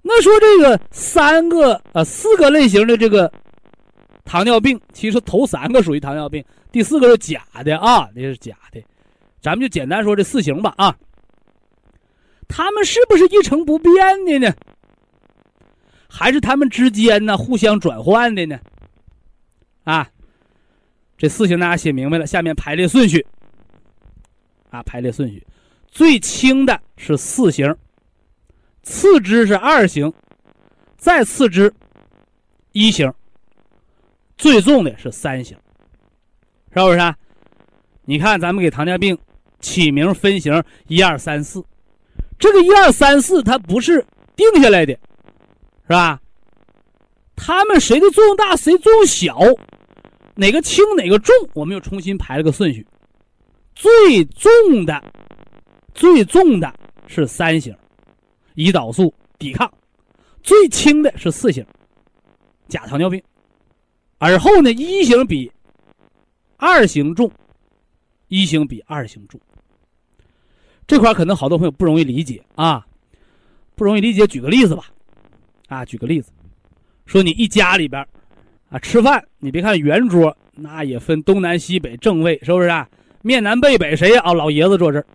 [0.01, 3.31] 那说这个三个呃四个类型的这个
[4.25, 8.83] 糖尿病，其实头三个属于糖尿病，第四个是假的啊，那是假的。
[9.43, 10.97] 咱们就简单说这四型吧啊，
[12.47, 13.93] 他们是不是一成不变
[14.25, 14.51] 的呢？
[16.13, 18.59] 还是他们之间呢互相转换的呢？
[19.85, 20.07] 啊，
[21.17, 23.25] 这四型大家写明白了，下面排列顺序。
[24.69, 25.45] 啊，排列顺序，
[25.87, 27.73] 最轻的是四型，
[28.83, 30.11] 次之是二型，
[30.97, 31.73] 再次之
[32.73, 33.11] 一型，
[34.37, 35.57] 最重的是三型，
[36.73, 36.97] 是不是？
[36.99, 37.17] 啊？
[38.03, 39.17] 你看，咱们给糖尿病
[39.59, 41.63] 起名分型一二三四，
[42.37, 44.97] 这个一二三四它不是定下来的。
[45.83, 46.21] 是吧？
[47.35, 49.37] 他们谁的作用大，谁作用小？
[50.35, 51.35] 哪个轻，哪个重？
[51.53, 52.85] 我们又重新排了个顺序。
[53.75, 55.03] 最重的，
[55.93, 56.71] 最重的
[57.07, 57.75] 是三型，
[58.55, 59.67] 胰岛素抵抗；
[60.43, 61.65] 最轻的是四型，
[62.67, 63.21] 假糖尿病。
[64.19, 65.51] 而后呢，一型比
[66.57, 67.29] 二型重，
[68.27, 69.39] 一型比二型重。
[70.85, 72.85] 这块可能好多朋友不容易理解啊，
[73.75, 74.27] 不容易理解。
[74.27, 74.91] 举个例子吧。
[75.71, 76.33] 啊，举个例子，
[77.05, 78.05] 说你一家里边，
[78.69, 82.85] 啊，吃饭你别看圆桌，那也分东南西北正位，是不是啊？
[83.21, 84.21] 面南背北谁呀？
[84.25, 85.05] 哦，老爷子坐这儿，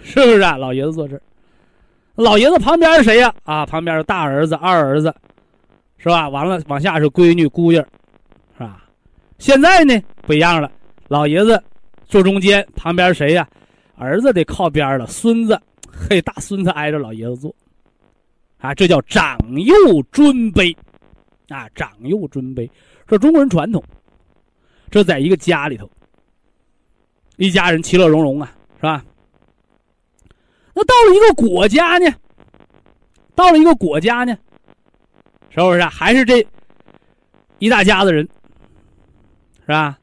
[0.00, 0.56] 是不是啊？
[0.56, 1.22] 老爷子坐这儿，
[2.14, 3.34] 老爷子旁边是谁呀？
[3.42, 5.12] 啊，旁边是大儿子、二儿子，
[5.98, 6.28] 是吧？
[6.28, 7.84] 完了，往下是闺女、姑爷，
[8.56, 8.84] 是吧？
[9.38, 10.70] 现在呢不一样了，
[11.08, 11.60] 老爷子
[12.06, 13.48] 坐中间，旁边谁呀？
[13.96, 15.60] 儿子得靠边了，孙子，
[15.90, 17.52] 嘿，大孙子挨着老爷子坐，
[18.60, 20.76] 啊，这叫长幼尊卑，
[21.48, 22.70] 啊，长幼尊卑，
[23.06, 23.82] 这中国人传统。
[24.90, 25.88] 这在一个家里头，
[27.36, 29.04] 一家人其乐融融啊，是吧？
[30.74, 32.12] 那到了一个国家呢？
[33.34, 34.36] 到了一个国家呢？
[35.48, 36.44] 是不是还是这
[37.60, 38.28] 一大家子人？
[39.60, 39.98] 是吧？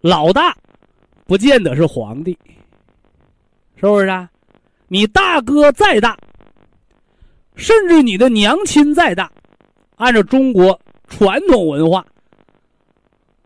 [0.00, 0.56] 老大
[1.24, 2.38] 不见得是皇帝，
[3.76, 4.30] 是不是啊？
[4.86, 6.16] 你大哥再大，
[7.58, 9.30] 甚至你的娘亲再大，
[9.96, 12.06] 按照中国传统文化。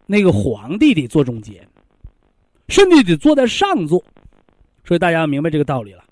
[0.07, 1.66] 那个皇帝得坐中间，
[2.68, 4.05] 甚至得坐在上座，
[4.85, 6.05] 所以大家要明白这个道理了，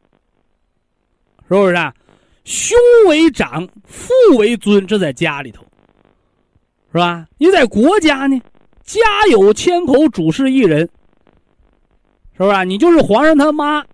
[1.47, 1.95] 是不是啊？
[2.45, 5.63] 兄为长，父为尊，这在家里头，
[6.91, 7.29] 是吧？
[7.37, 8.41] 你在国家呢，
[8.83, 8.99] 家
[9.31, 10.89] 有千口，主事一人，
[12.33, 12.65] 是不是？
[12.65, 13.85] 你就是皇上他妈，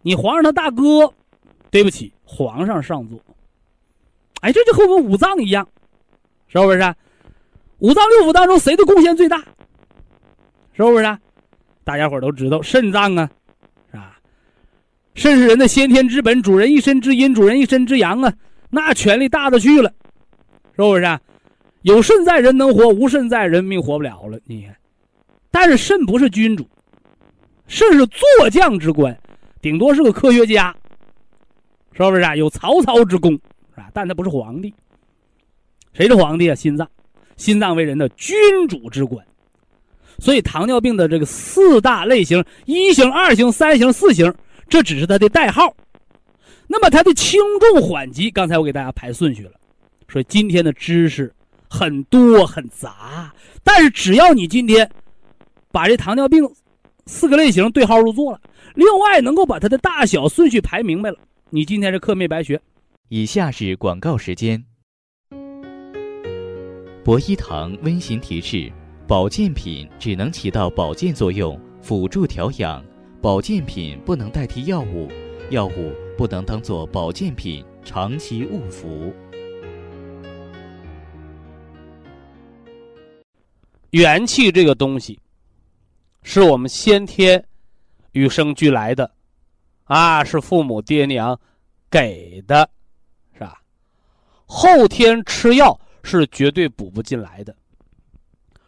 [0.00, 1.12] 你皇上他大哥，
[1.70, 3.20] 对不起，皇上上座。
[4.40, 5.66] 哎，这就和我们五脏一样，
[6.48, 6.94] 是不是？
[7.78, 9.38] 五脏六腑当中，谁的贡献最大？
[10.72, 11.18] 是不是？
[11.84, 13.30] 大家伙都知道，肾脏啊，
[13.90, 14.18] 是吧？
[15.14, 18.32] 肾是人的先天之本，主人一身之阴，主人一身之阳啊，
[18.70, 19.92] 那权力大的去了，
[20.74, 21.18] 是不是？
[21.82, 24.40] 有肾在人能活，无肾在人命活不了了。
[24.44, 24.66] 你，
[25.50, 26.66] 但是肾不是君主，
[27.66, 29.16] 肾是坐将之官，
[29.60, 30.74] 顶多是个科学家，
[31.96, 32.36] 是不是啊？
[32.36, 33.88] 有曹操之功，是吧？
[33.94, 34.74] 但他不是皇帝。
[35.92, 36.54] 谁是皇帝啊？
[36.54, 36.88] 心脏。
[37.36, 38.36] 心脏为人的君
[38.68, 39.26] 主之官，
[40.20, 44.32] 所以糖尿病的这个四大类型：一型、二型、三型、四型，
[44.68, 45.74] 这只是它的代号。
[46.68, 49.52] 那么它的轻重缓急，刚才我给大家排顺序了。
[50.08, 51.34] 所以今天的知识
[51.68, 54.88] 很多很杂，但是只要你今天
[55.72, 56.48] 把这糖尿病
[57.06, 58.40] 四个类型对号入座了，
[58.76, 61.18] 另外能够把它的大小顺序排明白了，
[61.54, 62.60] 你今天这课没白学。
[63.10, 64.60] 以下是广告时间。
[67.04, 68.72] 博一堂温馨提示：
[69.06, 72.82] 保健品只能起到保健作用，辅助调养；
[73.22, 75.08] 保健品不能代替药物，
[75.50, 79.14] 药物不能当做保健品长期误服。
[83.90, 85.20] 元气这个东西，
[86.24, 87.44] 是我们先天
[88.10, 89.13] 与生俱来的，
[89.84, 91.38] 啊，是父母爹娘
[91.90, 92.68] 给的，
[93.32, 93.62] 是吧？
[94.46, 95.78] 后天吃药。
[96.06, 97.56] 是绝对补不进来的，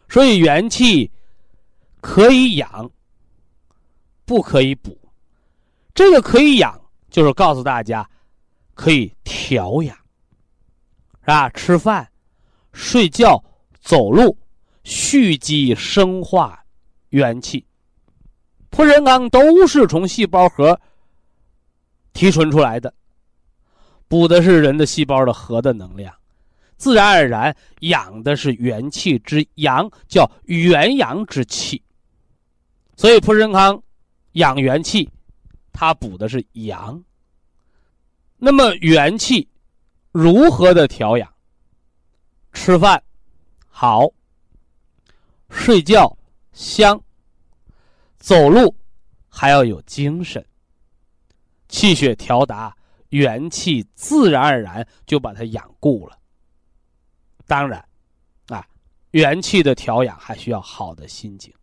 [0.09, 1.11] 所以元气
[2.01, 2.89] 可以养，
[4.25, 4.99] 不可以补。
[5.93, 8.09] 这个可以养，就是告诉大家
[8.73, 9.95] 可以调养，
[11.19, 11.47] 是吧？
[11.51, 12.09] 吃饭、
[12.73, 13.39] 睡觉、
[13.81, 14.35] 走路，
[14.83, 16.65] 蓄积生化
[17.09, 17.63] 元气。
[18.71, 20.81] 破人纲都是从细胞核
[22.17, 22.91] 提纯出来的，
[24.07, 26.11] 补的是人的细胞的核的能量。
[26.75, 31.79] 自然而然养的是元气之阳，叫元阳之气。
[32.95, 33.79] 所以，蒲仁康
[34.31, 35.07] 养元气，
[35.71, 36.99] 它补的是阳。
[38.37, 39.47] 那么，元气
[40.11, 41.31] 如何的调养？
[42.51, 42.99] 吃饭
[43.67, 44.07] 好，
[45.51, 46.17] 睡觉
[46.51, 46.99] 香，
[48.17, 48.75] 走路
[49.29, 50.43] 还要有精神，
[51.67, 52.75] 气血调达，
[53.09, 56.17] 元气自然而然就把它养固了。
[57.45, 57.83] 当然，
[58.47, 58.65] 啊，
[59.11, 61.53] 元气的调养还需要好的心情。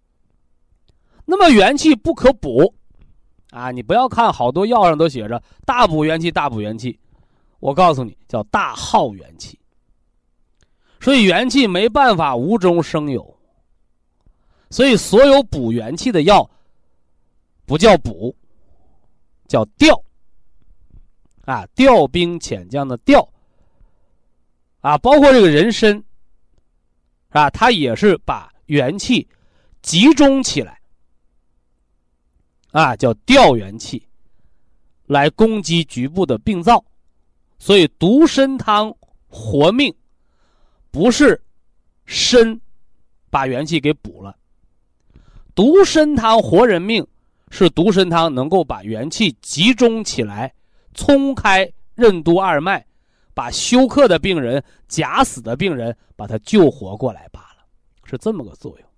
[1.25, 2.75] 那么元气不可补，
[3.51, 6.99] 啊，你不要看好多药上都写着大补元气、大补元气，
[7.61, 9.59] 我告诉你叫大耗元气。
[11.01, 13.39] 所以元气没办法无中生有，
[14.71, 16.51] 所以所有补元气的药
[17.67, 18.35] 不叫补，
[19.47, 20.03] 叫调。
[21.45, 23.29] 啊，调兵遣将的调。
[24.81, 26.03] 啊，包括这个人参，
[27.31, 29.27] 啊，它也是把元气
[29.83, 30.81] 集中起来，
[32.71, 34.07] 啊，叫调元气，
[35.07, 36.85] 来攻击局部的病灶。
[37.59, 38.95] 所以独参汤
[39.27, 39.95] 活命，
[40.91, 41.43] 不是
[42.07, 42.61] 参
[43.31, 44.37] 把元气给补了，
[45.55, 47.07] 独参汤活人命，
[47.55, 50.53] 是独参汤能够把元气集中起来，
[50.93, 52.85] 冲开任督二脉。
[53.33, 57.65] 把休克的病人、假死的病人把他救活过来罢了，
[58.05, 58.89] 是这么个作用。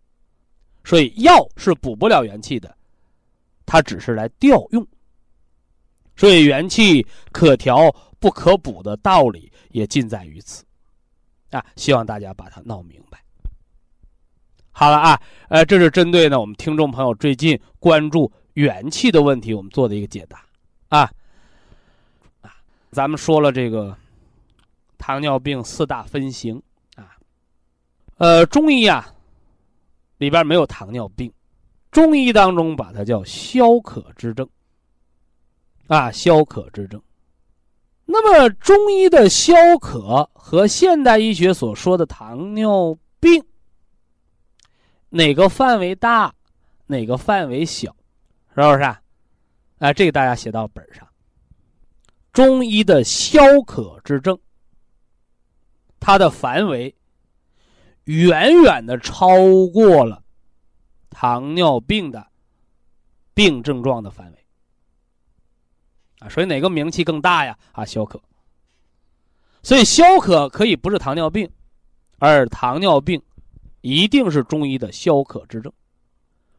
[0.85, 2.75] 所以药是补不了元气的，
[3.65, 4.87] 它只是来调用。
[6.17, 10.65] 所以元气可调不可补的道理也尽在于此，
[11.51, 13.19] 啊，希望大家把它闹明白。
[14.71, 20.45] 好了啊，呃，这是针对呢我们听众朋友最近关注元气的问题，我们做的一个解答，
[20.89, 21.11] 啊，
[22.41, 22.57] 啊，
[22.91, 23.97] 咱们说了这个
[24.99, 26.61] 糖尿病四大分型
[26.97, 27.17] 啊，
[28.17, 29.13] 呃，中医啊
[30.19, 31.33] 里边没有糖尿病，
[31.91, 34.49] 中医当中把它叫消渴之症。
[35.89, 37.01] 啊，消渴之症。
[38.07, 43.45] 那么，中医的消渴和现代医学所说的糖尿病，
[45.09, 46.33] 哪个范围大，
[46.87, 47.96] 哪个范围小，
[48.57, 48.83] 是不是？
[48.83, 49.01] 啊，
[49.81, 51.07] 哎，这个大家写到本上。
[52.33, 54.39] 中医的消渴之症，
[56.01, 56.95] 它的范围
[58.05, 59.27] 远远的超
[59.75, 60.23] 过了
[61.11, 62.27] 糖尿病的
[63.35, 64.47] 病症状的范围。
[66.21, 67.59] 啊，所以哪个名气更大呀？
[67.73, 68.19] 啊，消渴。
[69.63, 71.51] 所以消渴可以不是糖尿病，
[72.19, 73.23] 而糖尿病
[73.83, 75.71] 一定是中医的消渴之症。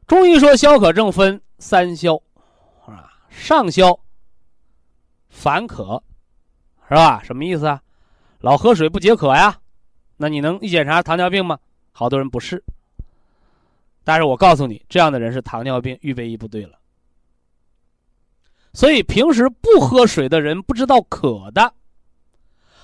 [0.05, 2.15] 中医说消渴症分三消，
[2.85, 3.99] 啊，上消，
[5.29, 6.01] 烦渴，
[6.87, 7.21] 是吧？
[7.23, 7.81] 什么意思啊？
[8.39, 9.59] 老喝水不解渴呀？
[10.17, 11.57] 那你能一检查糖尿病吗？
[11.91, 12.63] 好多人不是。
[14.03, 16.77] 但是我告诉你，这样的人是糖尿病预备役部队了。
[18.73, 21.73] 所以平时不喝水的人不知道渴的，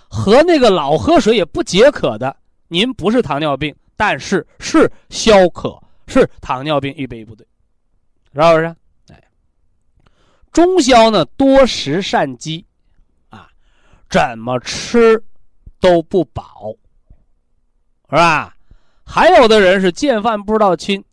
[0.09, 2.35] 和那个老喝水也不解渴的，
[2.67, 7.45] 您不是糖尿病，但是是消渴，是糖尿病预备役部队，
[8.33, 8.75] 是不是？
[9.11, 9.23] 哎，
[10.51, 12.65] 中消呢多食善饥，
[13.29, 13.47] 啊，
[14.09, 15.23] 怎么吃
[15.79, 16.73] 都不饱，
[18.09, 18.55] 是吧？
[19.05, 21.03] 还有的人是见饭不知道亲，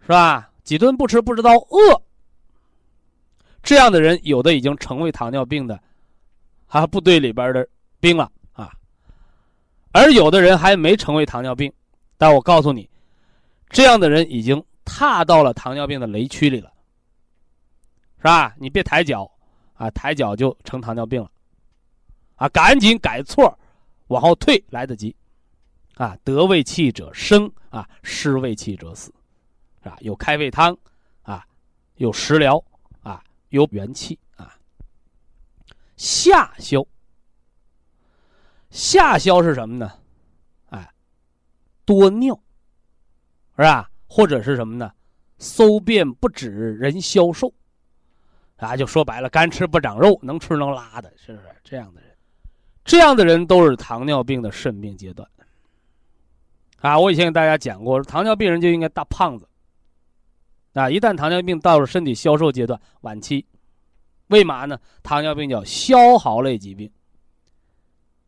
[0.00, 0.50] 是吧？
[0.64, 2.02] 几顿不吃不知道饿。
[3.62, 5.78] 这样的人，有的已经成为糖尿病的，
[6.66, 7.68] 啊部队里边的
[8.00, 8.72] 兵了啊，
[9.92, 11.70] 而有的人还没成为糖尿病，
[12.16, 12.88] 但我告诉你，
[13.68, 16.72] 这样的人已经踏到了糖尿病的雷区里了，
[18.18, 18.52] 是吧？
[18.58, 19.30] 你别抬脚
[19.74, 21.30] 啊，抬脚就成糖尿病了，
[22.34, 23.56] 啊，赶紧改错，
[24.08, 25.14] 往后退来得及，
[25.94, 29.14] 啊，得胃气者生啊，失胃气者死，
[29.82, 29.96] 是吧？
[30.00, 30.76] 有开胃汤，
[31.22, 31.46] 啊，
[31.94, 32.62] 有食疗。
[33.02, 34.54] 啊有元气啊，
[35.96, 36.86] 下消。
[38.70, 39.92] 下消是什么呢？
[40.68, 40.92] 哎，
[41.84, 42.38] 多尿，
[43.56, 43.89] 是吧？
[44.12, 44.90] 或者是什么呢？
[45.38, 47.50] 搜遍不止，人消瘦，
[48.56, 52.10] 啊，就说白了，干吃不长肉，能吃能拉的，是不是这样的人？
[52.84, 55.26] 这样的人都是糖尿病的肾病阶段。
[56.80, 59.48] 啊，我以前给大家讲过，糖尿病人就应该大胖子。
[60.72, 63.46] 啊，一旦糖尿病到了身体消瘦阶段，晚期，
[64.26, 64.76] 为嘛呢？
[65.04, 66.90] 糖尿病叫消耗类疾病，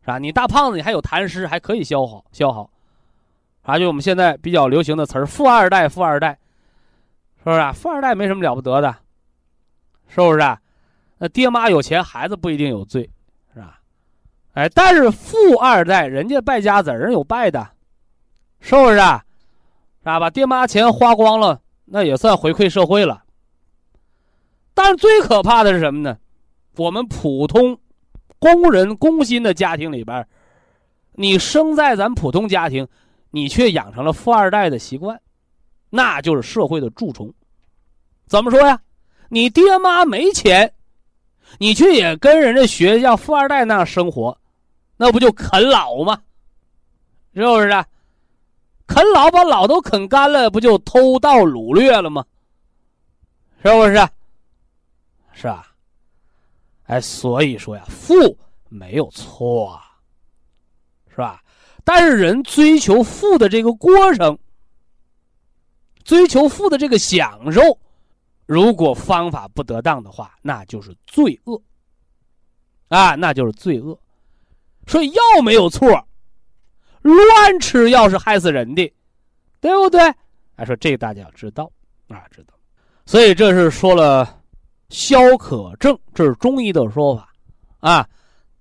[0.01, 0.17] 是吧？
[0.17, 2.71] 你大胖子，你还有痰湿，还可以消耗消耗，
[3.63, 6.37] 啊，就我们现在比较流行的词儿“富二代”，富二代，
[7.39, 7.73] 是不是啊？
[7.73, 8.95] 富二代没什么了不得的，
[10.07, 10.59] 是不是啊？
[11.17, 13.09] 那爹妈有钱，孩子不一定有罪，
[13.53, 13.79] 是吧？
[14.53, 17.67] 哎，但是富二代人家败家子儿有败的，
[18.59, 19.23] 是不是啊？
[19.99, 20.19] 是吧？
[20.19, 21.59] 把爹妈钱花光了。
[21.85, 23.23] 那也算回馈社会了，
[24.73, 26.17] 但是最可怕的是什么呢？
[26.77, 27.77] 我们普通
[28.39, 30.25] 工人工薪的家庭里边，
[31.11, 32.87] 你生在咱普通家庭，
[33.35, 35.19] 你却养成了富二代的习惯，
[35.89, 37.33] 那就是社会的蛀虫。
[38.27, 38.79] 怎么说呀？
[39.27, 40.71] 你爹妈没钱，
[41.57, 44.37] 你却也跟人家学像富二代那样生活，
[44.97, 46.21] 那不就啃老吗？
[47.33, 47.69] 是不是？
[48.85, 52.23] 啃老把老都啃干了，不就偷盗掳掠了吗？
[53.63, 54.07] 是不是？
[55.33, 55.73] 是吧？
[56.83, 58.37] 哎，所以说呀，富
[58.69, 59.97] 没有错啊，
[61.09, 61.42] 是吧？
[61.83, 64.37] 但是人追求富的这个过程，
[66.03, 67.61] 追求富的这个享受，
[68.45, 71.61] 如果方法不得当的话，那就是罪恶
[72.87, 73.99] 啊，那就是罪恶。
[74.87, 75.87] 所以药没有错。
[77.01, 78.93] 乱吃药是害死人的，
[79.59, 80.01] 对不对？
[80.55, 81.69] 哎，说这大家要知道
[82.07, 82.53] 啊，知道。
[83.05, 84.41] 所以这是说了
[84.87, 87.33] 消渴症，这是中医的说法
[87.81, 88.07] 啊。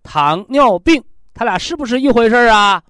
[0.02, 1.00] 糖尿病，
[1.32, 2.82] 他俩是不是一回事啊？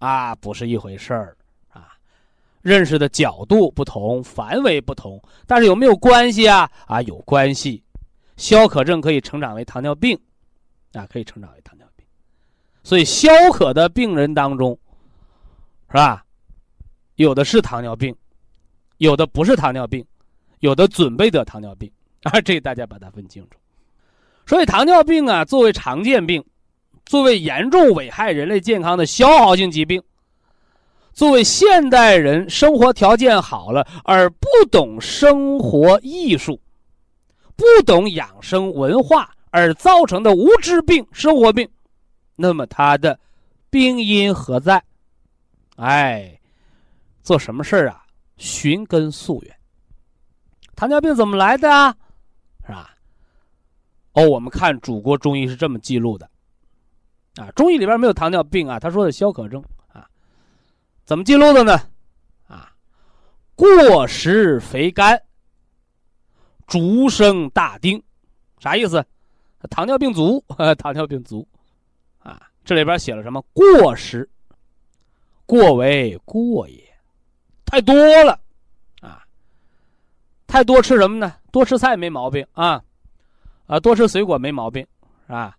[0.00, 1.36] 啊，不是一回事儿
[1.68, 1.92] 啊。
[2.60, 6.68] 认识的角度不同，范围不同，但是有没有关系啊？
[6.86, 7.80] 啊，有关系。
[8.36, 10.18] 消渴症可以成长为糖尿病，
[10.94, 12.04] 啊，可以成长为糖尿病。
[12.82, 14.76] 所以消渴的病人当中，
[15.88, 16.24] 是吧？
[17.16, 18.16] 有的是糖尿病，
[18.96, 20.02] 有的不是糖尿病，
[20.60, 21.92] 有的准备得糖尿病
[22.22, 23.58] 啊，这大家把它分清楚。
[24.46, 26.42] 所以糖尿病啊，作为常见病，
[27.10, 30.00] 作为严重危害人类健康的消耗性疾病，
[31.12, 36.60] 作为现代人生活条件好了而不懂生活艺术、
[37.56, 41.68] 不懂养生文化而造成的无知病、生活病，
[42.36, 43.18] 那么它的
[43.70, 44.80] 病因何在？
[45.78, 46.38] 哎，
[47.24, 48.04] 做什么事儿啊？
[48.36, 49.56] 寻根溯源。
[50.76, 51.92] 糖尿病怎么来的啊？
[52.64, 52.94] 是吧？
[54.12, 56.29] 哦，我们看祖国中医是这么记录的，
[57.36, 59.62] 啊，中医里边没有糖尿病啊，他说的消渴症
[59.92, 60.08] 啊，
[61.04, 61.78] 怎么记录的呢？
[62.48, 62.72] 啊，
[63.54, 65.20] 过食肥甘，
[66.66, 68.02] 足生大丁，
[68.58, 69.04] 啥意思？
[69.70, 70.44] 糖尿病足，
[70.78, 71.46] 糖尿病足，
[72.18, 73.40] 啊，这里边写了什么？
[73.52, 74.28] 过食，
[75.46, 76.82] 过为过也，
[77.64, 78.38] 太多了，
[79.00, 79.22] 啊，
[80.46, 81.34] 太多吃什么呢？
[81.52, 82.82] 多吃菜没毛病啊。
[83.66, 84.84] 啊，多吃水果没毛病，
[85.26, 85.56] 是吧？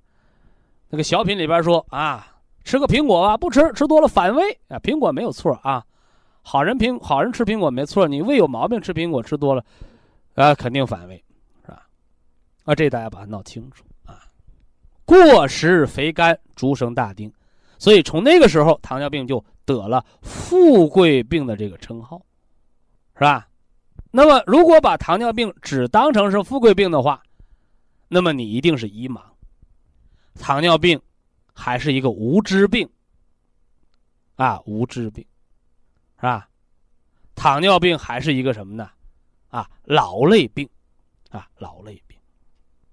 [0.92, 2.28] 那个小品里边说啊，
[2.66, 4.78] 吃个苹果吧，不吃吃多了反胃啊。
[4.80, 5.84] 苹果没有错啊，
[6.42, 9.64] 好人苹好人吃苹果没错，你胃有毛病吃苹果吃多了，
[10.36, 11.24] 啊，肯定反胃，
[11.66, 11.88] 是吧？
[12.66, 14.20] 啊，这大家把它闹清楚啊。
[15.06, 17.32] 过食肥甘，足生大丁，
[17.80, 22.22] 所以从那个时候，糖尿病就得了富贵病的这个称号，
[23.16, 23.48] 是吧？
[24.12, 27.24] 那么，如果把糖尿病只当成是富贵病的话，
[28.10, 29.22] 那么你一定是遗盲，
[30.40, 31.00] 糖尿病
[31.54, 32.90] 还是一个无知病
[34.36, 35.26] 啊，无知病，
[36.16, 36.48] 是吧？
[37.36, 38.90] 糖尿病还是一个什么呢？
[39.50, 40.68] 啊，劳累病，
[41.30, 42.18] 啊，劳累病。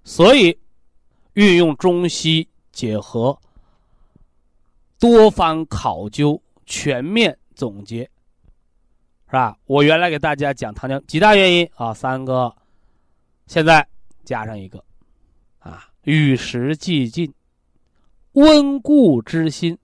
[0.04, 0.58] 所以，
[1.34, 3.38] 运用中西结合，
[4.98, 8.02] 多方考究，全面总结，
[9.26, 9.56] 是吧？
[9.66, 12.54] 我原来给大家讲糖尿几大原因啊，三个，
[13.46, 13.86] 现在
[14.24, 14.82] 加上一个。
[16.08, 17.30] 与时俱进，
[18.32, 19.76] 温故知新。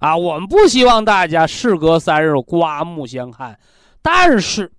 [0.00, 3.58] 啊，我们不希望大家事隔三日刮目相看，
[4.02, 4.70] 但是，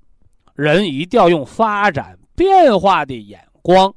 [0.53, 3.91] 人一定要用发展变化的眼光，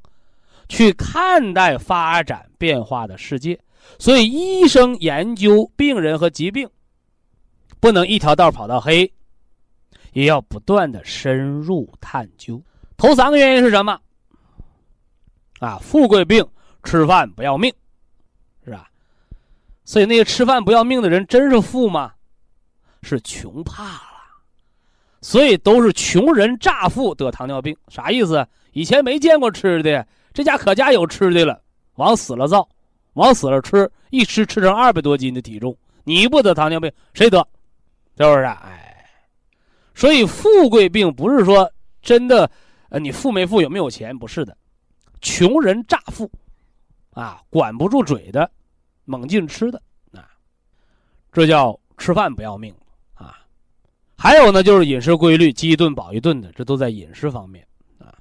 [0.70, 3.60] 去看待发展变化的世界。
[3.98, 6.66] 所以，医生研究病人和疾病，
[7.78, 9.12] 不能一条道跑到黑，
[10.14, 12.58] 也要不断的深入探究。
[12.96, 14.00] 头三个原因是什么？
[15.62, 16.44] 啊，富贵病，
[16.82, 17.72] 吃饭不要命，
[18.64, 18.88] 是吧？
[19.84, 22.12] 所以那些吃饭不要命的人，真是富吗？
[23.02, 24.02] 是穷怕了。
[25.20, 28.44] 所以都是穷人乍富得糖尿病，啥意思？
[28.72, 31.62] 以前没见过吃的，这家可家有吃的了，
[31.94, 32.68] 往死了造，
[33.12, 35.76] 往死了吃，一吃吃成二百多斤的体重。
[36.02, 37.38] 你不得糖尿病，谁得？
[38.18, 38.42] 是不是？
[38.42, 39.06] 哎，
[39.94, 41.70] 所以富贵病不是说
[42.02, 42.50] 真的，
[42.88, 44.56] 呃，你富没富，有没有钱，不是的。
[45.22, 46.30] 穷人乍富，
[47.12, 48.50] 啊，管不住嘴的，
[49.04, 49.80] 猛进吃的
[50.12, 50.28] 啊，
[51.32, 52.74] 这叫吃饭不要命
[53.14, 53.38] 啊。
[54.18, 57.64] 还有呢，就是饮食规律，饥一顿饱一顿的，这都在饮食方面
[57.98, 58.18] 啊。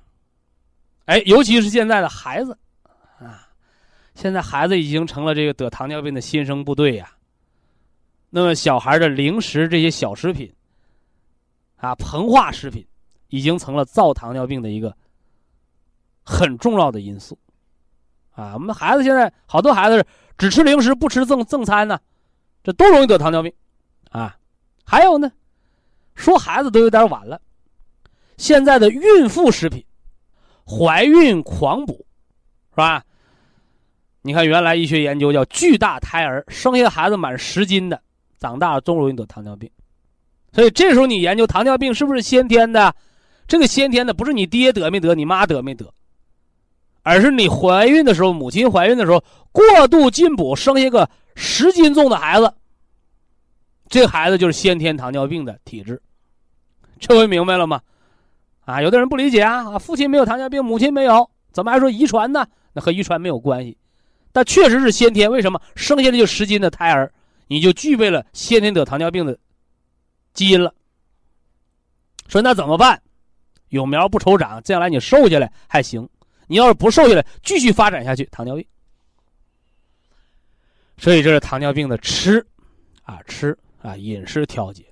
[1.05, 2.55] 哎，尤其是现在的孩子
[3.19, 3.49] 啊，
[4.13, 7.11] 现在孩子已经成了这个得糖尿病的新生部队呀。
[8.29, 10.53] 那么，小孩的零食这些小食品
[11.77, 12.85] 啊，膨化食品，
[13.29, 14.95] 已经成了造糖尿病的一个。
[16.23, 17.37] 很重要的因素，
[18.31, 20.05] 啊，我们孩子现在好多孩子
[20.37, 21.99] 只吃零食不吃正正餐呢，
[22.63, 23.51] 这都容易得糖尿病，
[24.09, 24.37] 啊，
[24.85, 25.31] 还有呢，
[26.15, 27.41] 说孩子都有点晚了，
[28.37, 29.83] 现在的孕妇食品，
[30.65, 32.05] 怀孕狂补，
[32.71, 33.03] 是吧？
[34.21, 37.99] 你看原来医学研究叫巨大胎儿，生下孩子满十斤的，
[38.39, 39.69] 长大了都容易得糖尿病，
[40.53, 42.95] 所以这时候你研究糖尿病是不是先天的？
[43.47, 45.91] 这个先天的不是你爹得没得，你妈得没得？
[47.03, 52.53] 而是你怀孕的时候，母亲怀孕的时候过度进补，生下个十斤重的孩子，
[53.89, 56.01] 这孩子就是先天糖尿病的体质，
[56.99, 57.81] 这回明白了吗？
[58.65, 62.45] 啊，有的人不理解啊，啊，父亲没有糖尿病，母亲没有，怎么还说遗传呢？
[62.73, 63.75] 那和遗传没有关系，
[64.31, 65.29] 但确实是先天。
[65.29, 67.11] 为什么生下来就十斤的胎儿，
[67.47, 69.37] 你就具备了先天得糖尿病的
[70.33, 70.73] 基因了？
[72.27, 73.01] 说那怎么办？
[73.69, 76.07] 有苗不愁长，将来你瘦下来还行。
[76.51, 78.67] 你要是不瘦下来，继续发展下去，糖尿病。
[80.97, 82.45] 所以这是糖尿病的吃，
[83.03, 84.83] 啊吃啊饮食调节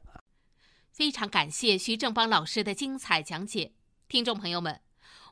[0.93, 3.73] 非常感谢徐正邦老师的精彩讲解，
[4.07, 4.79] 听众朋友们，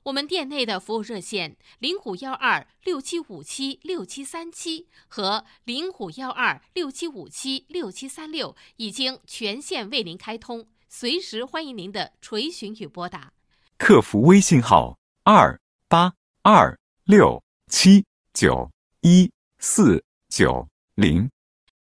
[0.03, 13.31] 我们店内的服务热线零五幺二六七五七六七三七和零五幺二六七五七六七三六已经全线为您开通，随时欢迎您的垂询与拨打。
[13.77, 15.57] 客服微信号：二
[15.89, 16.11] 八
[16.43, 18.69] 二六七九
[18.99, 21.29] 一四九零，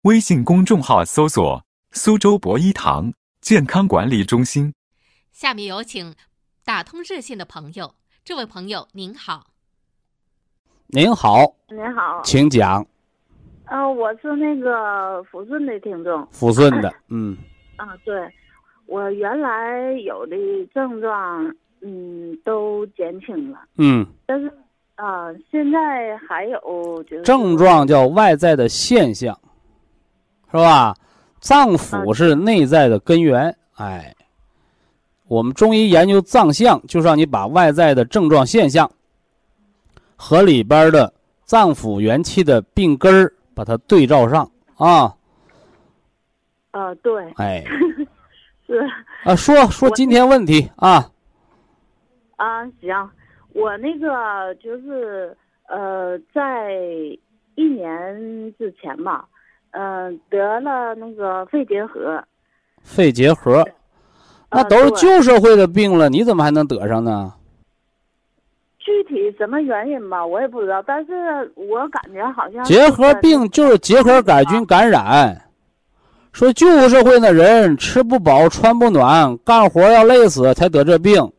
[0.04, 4.72] 微信公众号搜索“苏州博一堂健康管理中心”。
[5.34, 6.14] 下面有请
[6.64, 7.96] 打通热线的朋友。
[8.24, 9.48] 这位朋友您好，
[10.86, 12.86] 您好，您好，请讲。
[13.66, 16.24] 呃，我是那个抚顺的听众。
[16.28, 17.36] 抚顺的，嗯。
[17.78, 18.32] 啊，对，
[18.86, 20.36] 我原来有的
[20.72, 21.56] 症状，
[21.86, 23.60] 嗯，都减轻了。
[23.78, 24.06] 嗯。
[24.26, 24.52] 但是，
[24.96, 29.38] 啊，现在还有就是症状叫外在的现象，
[30.50, 30.96] 是吧？
[31.40, 34.16] 脏腑是内在的根源，哎。
[35.28, 38.90] 我们中医研究脏象，就是让你把外在的症状现象
[40.16, 41.12] 和里边的
[41.44, 45.16] 脏腑元气的病根儿把它对照上啊。
[46.70, 47.32] 啊，对。
[47.38, 47.64] 哎，
[48.68, 48.88] 是
[49.24, 51.10] 啊，说说今天问题啊。
[52.36, 53.10] 啊，行，
[53.54, 55.36] 我那个就是
[55.68, 56.74] 呃，在
[57.56, 59.26] 一年之前吧，
[59.72, 62.24] 嗯，得了那个肺结核。
[62.82, 63.66] 肺结核。
[64.52, 67.34] 那都是旧社会的病了，你怎么还能得上呢？
[68.78, 70.82] 具体什么原因吧，我也不知道。
[70.84, 75.42] 但是我感觉好像结核病就是结核杆菌感染。
[76.32, 81.32] 说旧社会的人吃不饱穿不暖，干活要累死才得这病。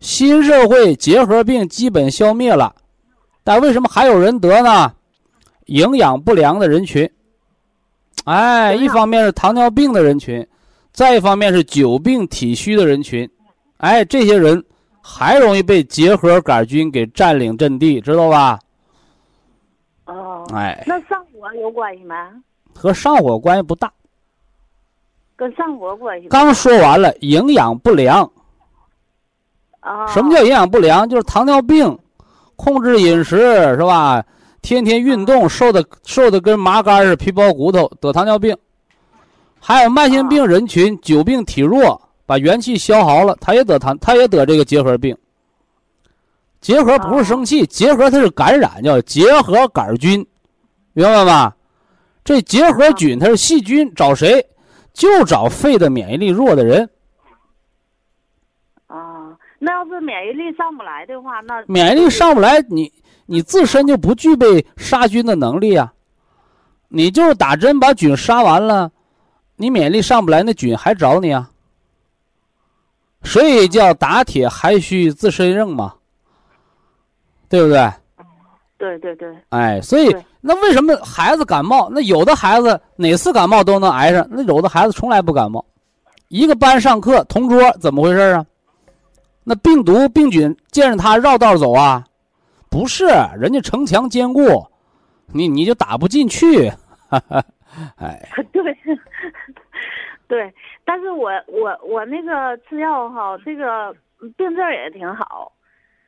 [0.00, 2.74] 新社会结核病基本消灭了，
[3.42, 4.92] 但为什么还有人得呢？
[5.66, 7.10] 营养不良的人群。
[8.24, 10.46] 哎，一方面是糖尿病的人群。
[10.90, 13.30] 再一方面是久病体虚的人群，
[13.76, 14.64] 哎，这些人
[15.00, 18.58] 还容易被结核杆菌给占领阵地，知道吧？
[20.06, 22.32] 哦，哎，那上火有关系吗？
[22.74, 23.92] 和上火关系不大，
[25.36, 26.26] 跟上火关系。
[26.28, 28.28] 刚说完了，营养不良。
[29.80, 31.08] 啊，什么叫营养不良？
[31.08, 31.98] 就是糖尿病，
[32.56, 34.24] 控制饮食是吧？
[34.60, 38.56] 天天运动，瘦的瘦的跟麻杆似的，皮包骨头，得糖尿病。
[39.60, 45.16] 还有慢性病人群，久病体弱，把元气消耗了，他也得糖，他也得这个结核病。
[46.60, 50.26] 结核不是生气，结核它是感染，叫结核杆菌，
[50.92, 51.54] 明白吗？
[52.24, 54.44] 这结核菌它是细菌，找谁？
[54.92, 56.90] 就找肺的免疫力弱的人。
[58.88, 62.92] 啊，那要是免疫力上不来的话，那免疫力上不来，你
[63.26, 65.92] 你自身就不具备杀菌的能力啊。
[66.88, 68.90] 你就是打针把菌杀完了。
[69.56, 71.50] 你免疫力上不来，那菌还找你啊？
[73.24, 75.94] 所以叫打铁还需自身硬嘛，
[77.48, 77.92] 对不对？
[78.78, 79.36] 对对对。
[79.48, 81.90] 哎，所以那为什么孩子感冒？
[81.90, 85.64] 那有的孩子哪次感冒都能挨上，那有的孩子从来不感冒。
[86.28, 88.46] 一个班上课，同桌怎么回事啊？
[89.48, 92.04] 那病毒病菌见着他绕道走啊？
[92.70, 93.06] 不是，
[93.40, 94.66] 人家城墙坚固，
[95.32, 96.70] 你你就打不进去。
[97.96, 98.62] 哎， 对，
[100.28, 103.94] 对，但是我我我那个吃药哈，这个
[104.36, 105.50] 病症也挺好，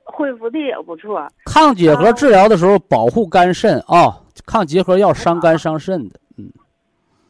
[0.05, 1.27] 恢复的也不错。
[1.47, 6.53] 抗结核治疗的时候保护肝肾啊，抗结核药伤肝伤肾的，嗯。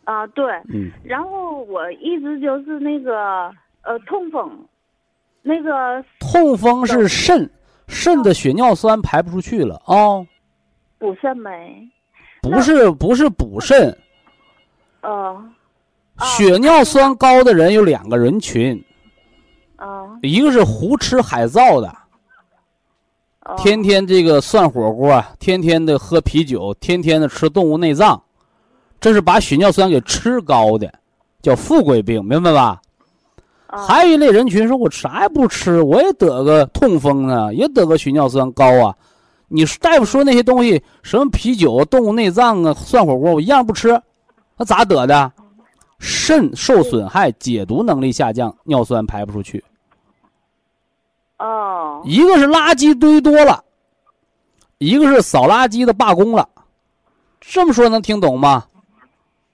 [0.03, 0.45] 啊，对，
[0.75, 0.91] 嗯。
[1.05, 3.49] 然后我一直就是那个
[3.83, 4.51] 呃痛风，
[5.43, 7.51] 那个痛风是肾
[7.88, 10.20] 肾的血尿酸排不出去了啊。
[10.99, 11.88] 补肾没？
[12.43, 13.97] 不是不是补肾。
[15.03, 15.43] 哦，
[16.22, 18.84] 血尿酸高的人有两个人群，
[19.76, 21.91] 啊，一个是胡吃海造的，
[23.57, 28.22] 天天这个涮火锅，天天的喝啤酒，天天的吃动物内脏，
[29.01, 30.93] 这是把血尿酸给吃高的，
[31.41, 32.82] 叫富贵病，明白吧？
[33.71, 38.95] 还有一类人群说，我啥也不吃，我也得个痛风呢，也得个血尿酸高啊。
[39.49, 44.01] 你大夫说那些东西，什么啤酒、动物内脏啊、涮火锅，我一样不吃。
[44.57, 45.33] 那咋得的？
[45.99, 49.62] 肾受损害，解毒能力下降，尿酸排不出去。
[51.39, 53.62] 哦，一个是垃圾堆多了，
[54.79, 56.49] 一个是扫垃圾的罢工了。
[57.41, 58.64] 这么说能听懂吗？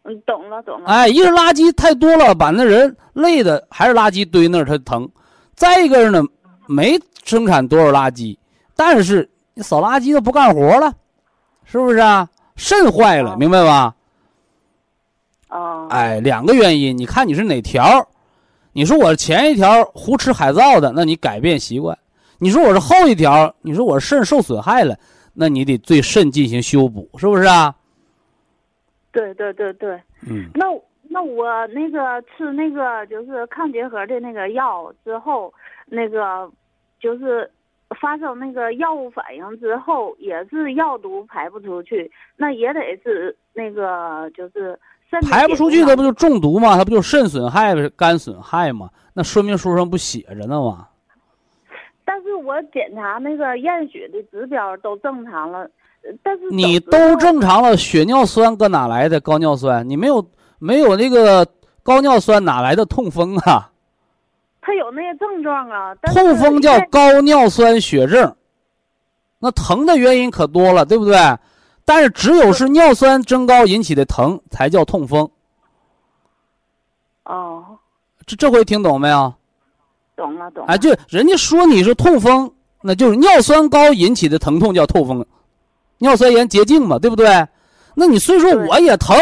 [0.06, 0.86] 嗯，懂了，懂了。
[0.86, 5.08] 哎，一个垃圾太多了，把那人累的，还是垃圾堆那儿他疼。
[5.54, 6.22] 再一个呢，
[6.66, 8.36] 没生产多少垃圾，
[8.76, 10.92] 但是你扫垃圾都不干活了，
[11.64, 12.28] 是不是啊？
[12.54, 13.94] 肾坏了，明白吧？
[15.50, 18.06] 哦，哎，两个原因，你看你是哪条？
[18.72, 21.96] 你说我前一条胡吃海造的，那你改变习惯；
[22.38, 24.96] 你说我是后一条，你说我肾受损害了，
[25.34, 27.74] 那你得对肾进行修补，是不是啊？
[29.16, 29.98] 对对对对，
[30.28, 30.66] 嗯，那
[31.08, 35.50] 那我那个吃那个就是抗结核的那个药之后，
[35.86, 36.50] 那个
[37.00, 37.50] 就是
[37.98, 46.76] 发生那个药物反应之后，也是药毒排不出去，那也得是那个就是肾排不出去，解毒那不就中毒吗？
[46.76, 48.90] 它不就肾损害、肝损害吗？
[49.14, 50.88] 那说明书上不写着呢吗？
[52.04, 55.70] 但是我检查那个验血的指标都正常了，呃
[56.22, 59.88] 但是你都正常了，血尿酸搁哪来的高尿酸？
[59.88, 60.24] 你没有
[60.58, 61.46] 没有那个
[61.82, 63.70] 高尿酸，哪来的痛风啊？
[64.60, 68.34] 他有那些症状啊，痛风叫高尿酸血症，
[69.38, 71.16] 那疼的原因可多了，对不对？
[71.84, 75.30] 但是只有是尿酸增高引起的疼才叫痛风，
[77.24, 77.64] 哦，
[78.26, 79.32] 这这回听懂没有？
[80.16, 82.52] 懂了懂了，哎，就人家说你是痛风，
[82.82, 85.24] 那就是尿酸高引起的疼痛叫痛风，
[85.98, 87.46] 尿酸盐结晶嘛，对不对？
[87.94, 89.16] 那你虽说我也疼，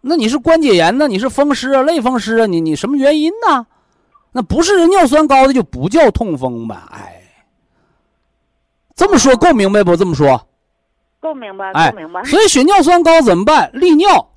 [0.00, 1.08] 那你是关节炎呢？
[1.08, 2.46] 你是风湿啊、类风湿啊？
[2.46, 3.66] 你你什么原因呢？
[4.32, 6.88] 那不是尿酸高的就不叫痛风吧？
[6.92, 7.22] 哎，
[8.94, 9.96] 这么说够明白不？
[9.96, 10.46] 这么说，
[11.20, 13.70] 够明白哎够明白，所以血尿酸高怎么办？
[13.72, 14.30] 利尿，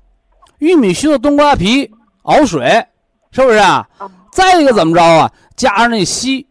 [0.58, 1.90] 玉米须的冬瓜皮
[2.22, 2.86] 熬水，
[3.30, 3.88] 是不是啊？
[3.98, 5.32] 啊再一个怎么着啊？
[5.56, 6.46] 加上那硒，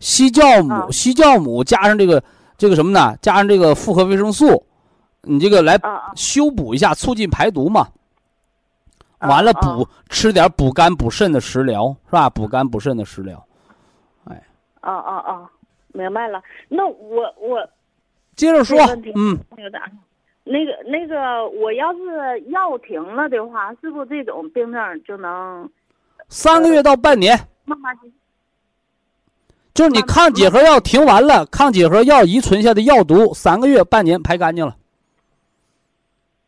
[0.00, 2.22] 硒酵母，啊硒酵母加上这个
[2.62, 3.16] 这个什么呢？
[3.20, 4.64] 加上这个复合维生素，
[5.22, 5.76] 你这个来
[6.14, 7.88] 修补一下，促进排毒嘛。
[9.18, 12.30] 啊完了啊补吃点补肝补肾的食疗是吧？
[12.30, 13.44] 补肝补肾的食疗，
[14.26, 14.40] 哎。
[14.82, 15.48] 哦哦哦，
[15.88, 16.40] 明白了。
[16.68, 17.68] 那我我
[18.36, 18.78] 接着说
[19.16, 19.80] 嗯，那个？
[20.44, 25.68] 那个那个，我要是药停了的话，是不是这种病症就能
[26.28, 28.12] 三个月到半年，慢慢地
[29.74, 34.76] 就是你抗结核药停完了，抗结核药遗存下的药毒三个月半年排干净了。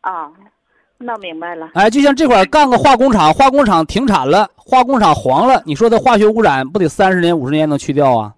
[0.01, 0.31] 啊？
[0.97, 1.71] 那明白了。
[1.73, 8.33] 哎，就像这块儿干个化工厂，化工厂停产了，化工厂黄了，你说它化学污染不得三十年、五十年能去掉啊？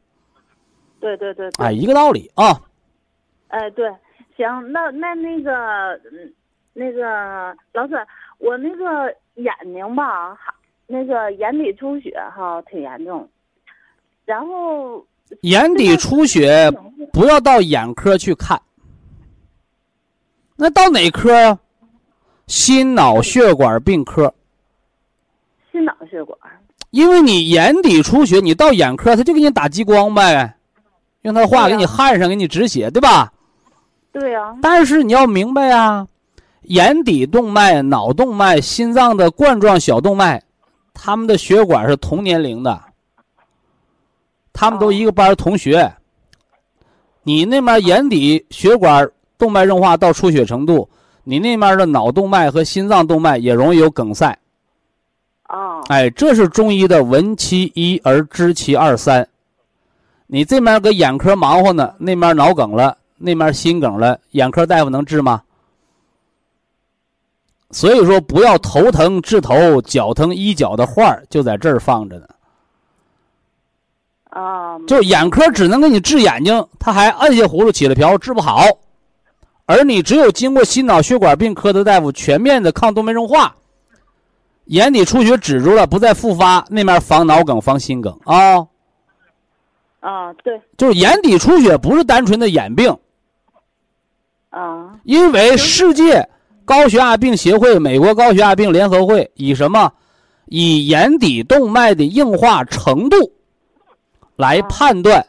[1.00, 1.66] 对对对对。
[1.66, 2.60] 哎，一个道理啊。
[3.50, 3.88] 哎，对，
[4.36, 6.34] 行，那那那个，嗯，
[6.74, 7.94] 那个老师，
[8.40, 10.36] 我那个眼睛吧，
[10.88, 13.30] 那个眼底出血哈，挺严重。
[14.28, 15.04] 然后
[15.42, 16.70] 眼底出血
[17.14, 18.62] 不要到眼科去看，
[20.58, 21.58] 那到哪科啊？
[22.46, 24.34] 心脑血管病科，
[25.72, 26.38] 心脑血管。
[26.92, 30.58] 因为你眼底出血，你到眼科他就给你打激光呗，
[31.22, 33.32] 用他的话给你焊上，给你止血，对吧？
[34.12, 36.06] 对呀、但是你要明白啊，
[36.64, 40.44] 眼底动脉、脑动脉、心脏的冠状小动脉，
[40.94, 42.82] 他们的血管是同年龄的，
[44.58, 45.94] 他们都哦一个班儿同学。
[47.22, 50.90] 你那面眼底血管动脉硬化到出血程度，
[51.24, 54.36] 你那面的脑动脉和心脏动脉也容易有梗塞。
[55.50, 55.84] 哦。
[55.90, 59.28] 哎，这是中医的闻其一而知其二三。
[60.26, 65.44] 你这面搁眼科忙活呢，那面脑梗了，那面心梗了，眼科大夫能治吗？
[67.70, 72.28] 所以说，不要头疼治头，脚疼医脚的话儿就在这儿放着呢。
[74.38, 78.66] 啊，就是眼科只能给你治眼睛，他还摁下葫芦起了瓢，治不好。
[79.66, 83.56] 而你只有经过心脑血管病科的大夫全面的抗动脉硬化，
[84.66, 88.16] 眼底出血止住了，不再复发，那面防脑梗、防心梗。
[88.26, 88.68] 啊、
[90.02, 90.62] 啊，对。
[90.78, 92.96] 就是眼底出血不是单纯的眼病，
[94.52, 95.00] 啊。
[95.04, 96.30] 因为世界
[96.64, 99.92] 高血压病协会、美国高血压病联合会以什么？
[100.46, 103.18] 以眼底动脉的硬化程度
[104.38, 105.26] 来判断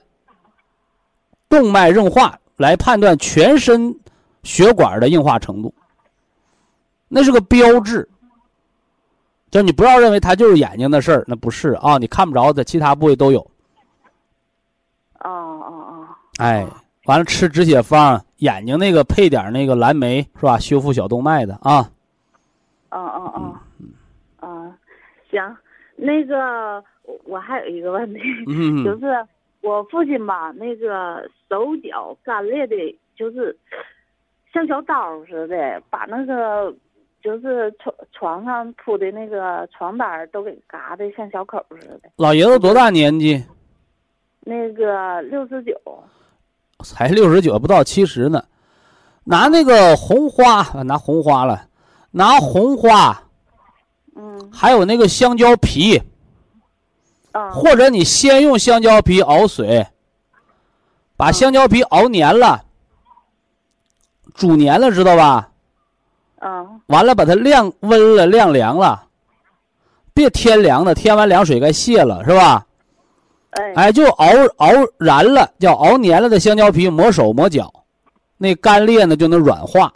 [1.49, 3.99] 动脉硬化，来判断全身
[4.45, 5.75] 血管的硬化程度。
[7.09, 8.09] 那是个标志，
[9.51, 13.41] 就你不要认为它就是眼睛的事儿，那不是啊，你看不着的，其他部位都有。
[15.21, 16.07] 哦哦哦！
[16.37, 16.67] 哎，
[17.07, 20.59] 完了吃止血方，眼睛那个配点那个蓝莓是吧？
[20.59, 21.91] 修复小动脉的啊。
[22.91, 23.63] 啊啊啊！
[24.41, 24.77] 啊，
[25.31, 25.57] 行，
[25.97, 29.07] 那个我我还有一个问题，嗯，就是
[29.63, 32.77] 我父亲吧，那个手脚干裂的，
[33.17, 33.57] 就是
[34.53, 36.73] 像小刀似的，把那个
[37.23, 42.11] 就是床床上铺的那个床单都给嘎的像小口似的。
[42.17, 43.43] 老爷子多大年纪？
[44.41, 45.75] 那个六十九，
[46.85, 48.45] 才六十九，不到七十呢。
[49.25, 51.69] 拿那个红花，啊拿红花了，
[52.11, 53.23] 拿红花，
[54.15, 56.01] 嗯还有那个香蕉皮，
[57.39, 59.87] 啊或者你先用香蕉皮熬水，
[61.17, 62.65] 把香蕉皮熬黏了，
[64.35, 65.49] 煮黏了，知道吧？
[66.41, 69.05] 嗯完了，把它晾温了，晾凉了，
[70.15, 72.65] 别添凉的，添完凉水该卸了，是吧？
[73.51, 74.27] 哎哎，就熬
[74.57, 74.69] 熬
[74.99, 77.73] 燃了，叫熬黏了的香蕉皮磨手磨脚，
[78.37, 79.93] 那干裂呢就能软化。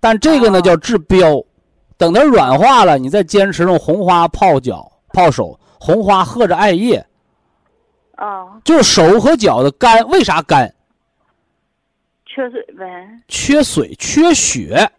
[0.00, 1.42] 但这个呢哦叫治标，
[1.96, 7.06] 等它软化了，你再坚持用红花泡脚、泡手，红花和着艾叶，
[8.16, 10.74] 啊，就是手和脚的干，为啥干？
[12.24, 14.90] 缺水呗，缺水、缺血。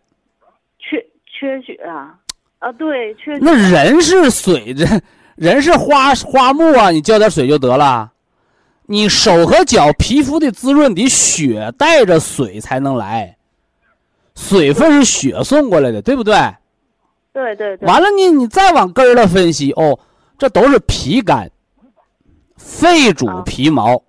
[0.80, 2.18] 缺缺血啊，
[2.60, 4.86] 啊对，缺血那人是水，这
[5.36, 8.12] 人是花花木啊，你浇点水就得了。
[8.90, 13.38] 你手和脚皮肤的滋润得血带着水才能来，
[14.34, 16.36] 水分是血送过来的，对不对？
[17.34, 20.00] 对对对，完了你你再往根儿了分析哦，
[20.38, 21.50] 这都是皮干，
[22.58, 24.02] 肺主啊皮毛，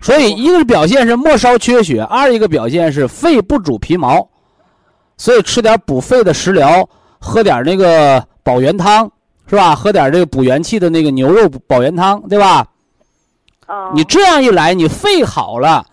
[0.00, 4.28] 所以一个表现是末梢缺血，二一个表现是肺不主皮毛，
[5.16, 6.88] 所以吃点补肺的食疗，
[7.18, 9.10] 喝点那个保元汤，
[9.46, 9.74] 是吧？
[9.74, 12.66] 喝点这个补元气的那个牛肉保元汤，对吧？
[13.66, 15.84] 啊，你这样一来，你肺好了，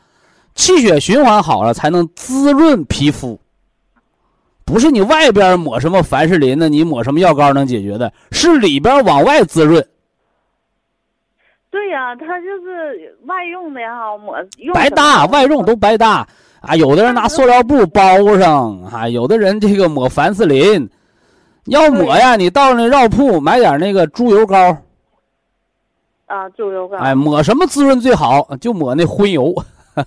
[0.56, 3.40] 气血循环好了，才能滋润皮肤。
[4.72, 9.84] 不是你外边抹什么凡士林呢，你抹什么药膏能解决的，是里边往外滋润。
[11.72, 16.28] 对呀、它就是外用的哈，抹用白搭，外用都白搭
[16.62, 16.76] 啊！
[16.76, 20.88] 有的人拿塑料布包上啊，有的人这个抹凡士林。
[21.66, 24.78] 要抹呀，你到那药铺买点那个猪油膏，
[26.28, 28.48] 啊，猪油膏，哎，抹什么滋润最好？
[28.62, 29.52] 就抹那荤油，
[29.96, 30.06] 啊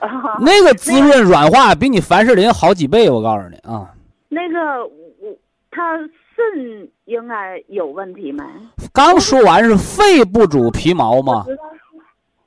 [0.40, 3.90] 那个滋润软化比你凡士林好几倍，我告诉你啊。
[4.28, 5.36] 那个我
[5.70, 8.44] 他肾应该有问题没？
[8.92, 11.44] 刚说完是肺不主皮毛吗，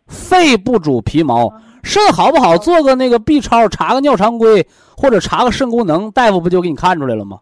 [0.07, 2.57] 肺不主皮毛，肾好不好？
[2.57, 7.39] 做个那个 B 超，查个尿常规，或者查个肾功能，大夫不就给你看出来了吗？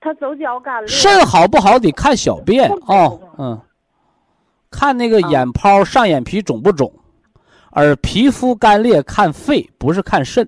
[0.00, 3.60] 他手脚干裂，肾好不好得看小便哦，嗯，
[4.68, 6.92] 看那个眼泡上眼皮肿不肿，
[7.74, 10.46] 而皮肤干裂看肺，不是看肾。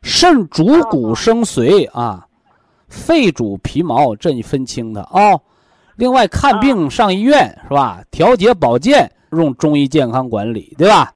[0.00, 2.26] 肾主骨生髓啊，
[2.88, 5.38] 肺主皮毛，这你分清它啊、
[5.96, 8.02] 另外看病上医院是吧？
[8.10, 11.12] 调节保健用中医健康管理，对吧？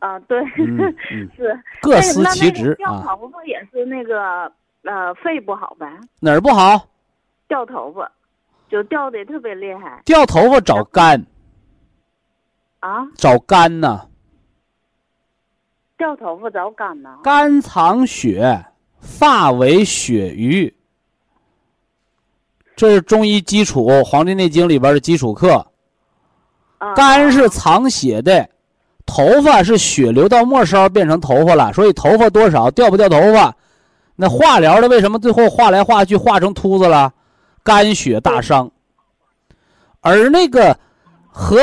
[0.00, 0.76] 啊，对，嗯
[1.12, 2.74] 嗯，是各司其职。
[2.74, 5.86] 掉头发也是那个呃肺不好呗，
[6.20, 6.84] 哪儿不好？
[7.48, 8.10] 掉头发
[8.68, 11.24] 就掉的特别厉害掉头发找肝，
[12.80, 14.04] 啊，找肝呐、
[16.02, 17.10] 掉头发找肝呢。
[17.22, 18.66] 肝藏血，
[18.98, 20.74] 发为血瘀。
[22.74, 25.64] 这是中医基础《黄帝内经》里边的基础课。
[26.78, 28.50] 啊肝是藏血的，
[29.06, 33.54] 头发是血流到末梢变成头发了，所以头发多少掉不掉头发？
[34.16, 37.14] 那化疗的为什么最后化来化去化成秃子了？
[37.62, 38.68] 肝血大伤。
[40.00, 40.76] 而那个
[41.28, 41.60] 和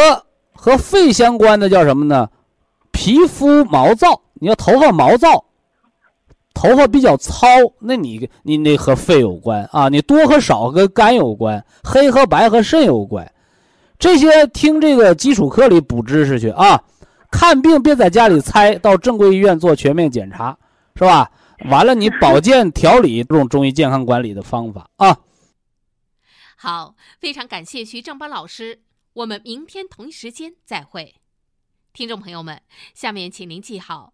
[0.53, 2.29] 和肺相关的叫什么呢？
[2.93, 4.21] 皮肤毛躁。
[4.39, 5.45] 你要头发毛躁，
[6.53, 7.47] 头发比较糙，
[7.79, 9.89] 那你你那和肺有关啊。
[9.89, 13.31] 你多和少跟肝有关，黑和白和肾有关。
[13.97, 16.81] 这些听这个基础课里补知识去啊！
[17.31, 20.57] 看病别在家里猜，到正规医院做全面检查，
[20.95, 21.29] 是吧？
[21.69, 25.17] 完了，你保健调理用中医健康管理的方法啊。
[26.55, 28.79] 好，非常感谢徐正邦老师，
[29.13, 31.15] 我们明天同一时间再会。
[31.91, 32.61] 听众朋友们，
[32.93, 34.13] 下面请您记好，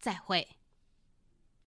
[0.00, 0.46] 再会。